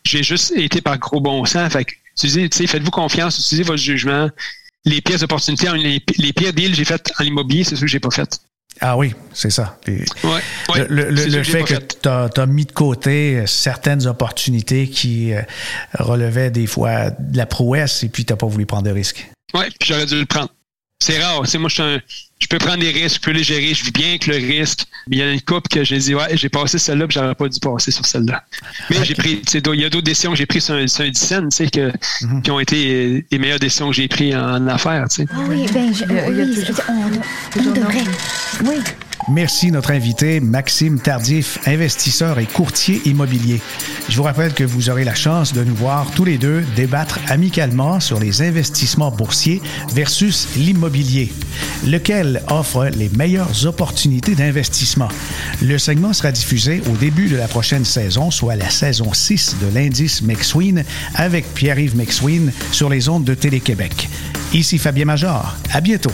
J'ai 0.03 0.23
juste 0.23 0.51
été 0.55 0.81
par 0.81 0.97
gros 0.97 1.21
bon 1.21 1.45
sens. 1.45 1.71
Fait 1.71 1.85
que, 1.85 1.93
tu 2.19 2.29
sais, 2.29 2.67
faites-vous 2.67 2.91
confiance, 2.91 3.37
utilisez 3.37 3.63
votre 3.63 3.81
jugement. 3.81 4.29
Les 4.85 5.01
pires 5.01 5.21
opportunités, 5.21 5.67
les, 5.75 6.03
les 6.17 6.33
pires 6.33 6.53
deals 6.53 6.71
que 6.71 6.77
j'ai 6.77 6.85
fait 6.85 7.11
en 7.19 7.23
immobilier, 7.23 7.63
c'est 7.63 7.75
ce 7.75 7.81
que 7.81 7.87
j'ai 7.87 7.99
pas 7.99 8.11
fait. 8.11 8.39
Ah 8.81 8.97
oui, 8.97 9.13
c'est 9.33 9.49
ça. 9.51 9.79
Le, 10.89 11.43
fait 11.43 11.63
que 11.63 11.75
tu 11.75 12.39
as, 12.39 12.45
mis 12.45 12.65
de 12.65 12.71
côté 12.71 13.43
certaines 13.47 14.07
opportunités 14.07 14.87
qui 14.87 15.33
euh, 15.33 15.41
relevaient 15.97 16.51
des 16.51 16.67
fois 16.67 17.11
de 17.11 17.37
la 17.37 17.45
prouesse 17.45 18.03
et 18.03 18.09
puis 18.09 18.25
tu 18.25 18.33
n'as 18.33 18.37
pas 18.37 18.47
voulu 18.47 18.65
prendre 18.65 18.83
de 18.83 18.91
risques. 18.91 19.29
Oui, 19.53 19.65
puis 19.79 19.89
j'aurais 19.89 20.05
dû 20.05 20.19
le 20.19 20.25
prendre. 20.25 20.49
C'est 21.01 21.21
rare. 21.21 21.43
moi, 21.59 21.69
je, 21.69 21.99
je, 22.39 22.47
peux 22.47 22.57
prendre 22.57 22.79
des 22.79 22.89
risques, 22.89 23.17
je 23.17 23.21
peux 23.21 23.31
les 23.31 23.43
gérer, 23.43 23.73
je 23.73 23.83
vis 23.83 23.91
bien 23.91 24.09
avec 24.09 24.27
le 24.27 24.35
risque. 24.35 24.85
Il 25.11 25.17
y 25.17 25.21
a 25.21 25.31
une 25.31 25.41
coupe 25.41 25.67
que 25.67 25.83
j'ai 25.83 25.97
dit, 25.97 26.15
ouais, 26.15 26.35
j'ai 26.35 26.49
passé 26.49 26.79
celle-là, 26.79 27.07
puis 27.07 27.15
j'aurais 27.19 27.35
pas 27.35 27.47
dû 27.49 27.59
passer 27.59 27.91
sur 27.91 28.05
celle-là. 28.05 28.43
Mais 28.89 29.03
j'ai 29.03 29.13
pris, 29.13 29.41
il 29.53 29.81
y 29.81 29.85
a 29.85 29.89
d'autres 29.89 30.05
décisions 30.05 30.31
que 30.31 30.37
j'ai 30.37 30.45
prises 30.45 30.65
sur 30.65 30.73
un, 30.73 30.87
sur 30.87 31.03
un 31.03 31.11
tu 31.11 31.17
sais, 31.51 31.67
que, 31.67 31.91
mhm. 32.21 32.41
qui 32.41 32.51
ont 32.51 32.59
été 32.59 33.25
les 33.29 33.37
meilleures 33.37 33.59
décisions 33.59 33.89
que 33.89 33.95
j'ai 33.95 34.07
prises 34.07 34.35
en, 34.35 34.67
affaires, 34.67 35.07
tu 35.09 35.23
sais. 35.23 35.27
Ah 35.31 35.39
oui, 35.47 35.67
ben, 35.73 35.93
je, 35.93 36.05
oui, 36.05 36.73
on, 36.89 37.59
on 37.59 37.71
devrait. 37.71 38.03
Oui. 38.63 38.77
Merci 39.27 39.71
notre 39.71 39.89
invité 39.89 40.39
Maxime 40.39 40.99
Tardif, 40.99 41.57
investisseur 41.65 42.37
et 42.37 42.45
courtier 42.45 43.01
immobilier. 43.05 43.59
Je 44.07 44.17
vous 44.17 44.23
rappelle 44.23 44.53
que 44.53 44.63
vous 44.63 44.91
aurez 44.91 45.03
la 45.03 45.15
chance 45.15 45.51
de 45.51 45.63
nous 45.63 45.73
voir 45.73 46.11
tous 46.11 46.25
les 46.25 46.37
deux 46.37 46.61
débattre 46.75 47.19
amicalement 47.27 47.99
sur 47.99 48.19
les 48.19 48.43
investissements 48.43 49.09
boursiers 49.09 49.63
versus 49.89 50.49
l'immobilier, 50.55 51.33
lequel 51.87 52.43
offre 52.49 52.85
les 52.95 53.09
meilleures 53.09 53.65
opportunités 53.65 54.35
d'investissement? 54.35 55.09
Le 55.59 55.79
segment 55.79 56.13
sera 56.13 56.31
diffusé 56.31 56.83
au 56.91 56.95
début 56.95 57.27
de 57.27 57.35
la 57.35 57.47
prochaine 57.47 57.85
saison, 57.85 58.29
soit 58.29 58.55
la 58.55 58.69
saison 58.69 59.11
6 59.11 59.55
de 59.59 59.73
l'indice 59.73 60.21
McSween 60.21 60.83
avec 61.15 61.51
Pierre-Yves 61.55 61.97
McSween 61.97 62.51
sur 62.71 62.89
les 62.89 63.09
ondes 63.09 63.23
de 63.23 63.33
Télé-Québec. 63.33 64.07
Ici 64.53 64.77
Fabien 64.77 65.05
Major. 65.05 65.57
À 65.73 65.81
bientôt. 65.81 66.13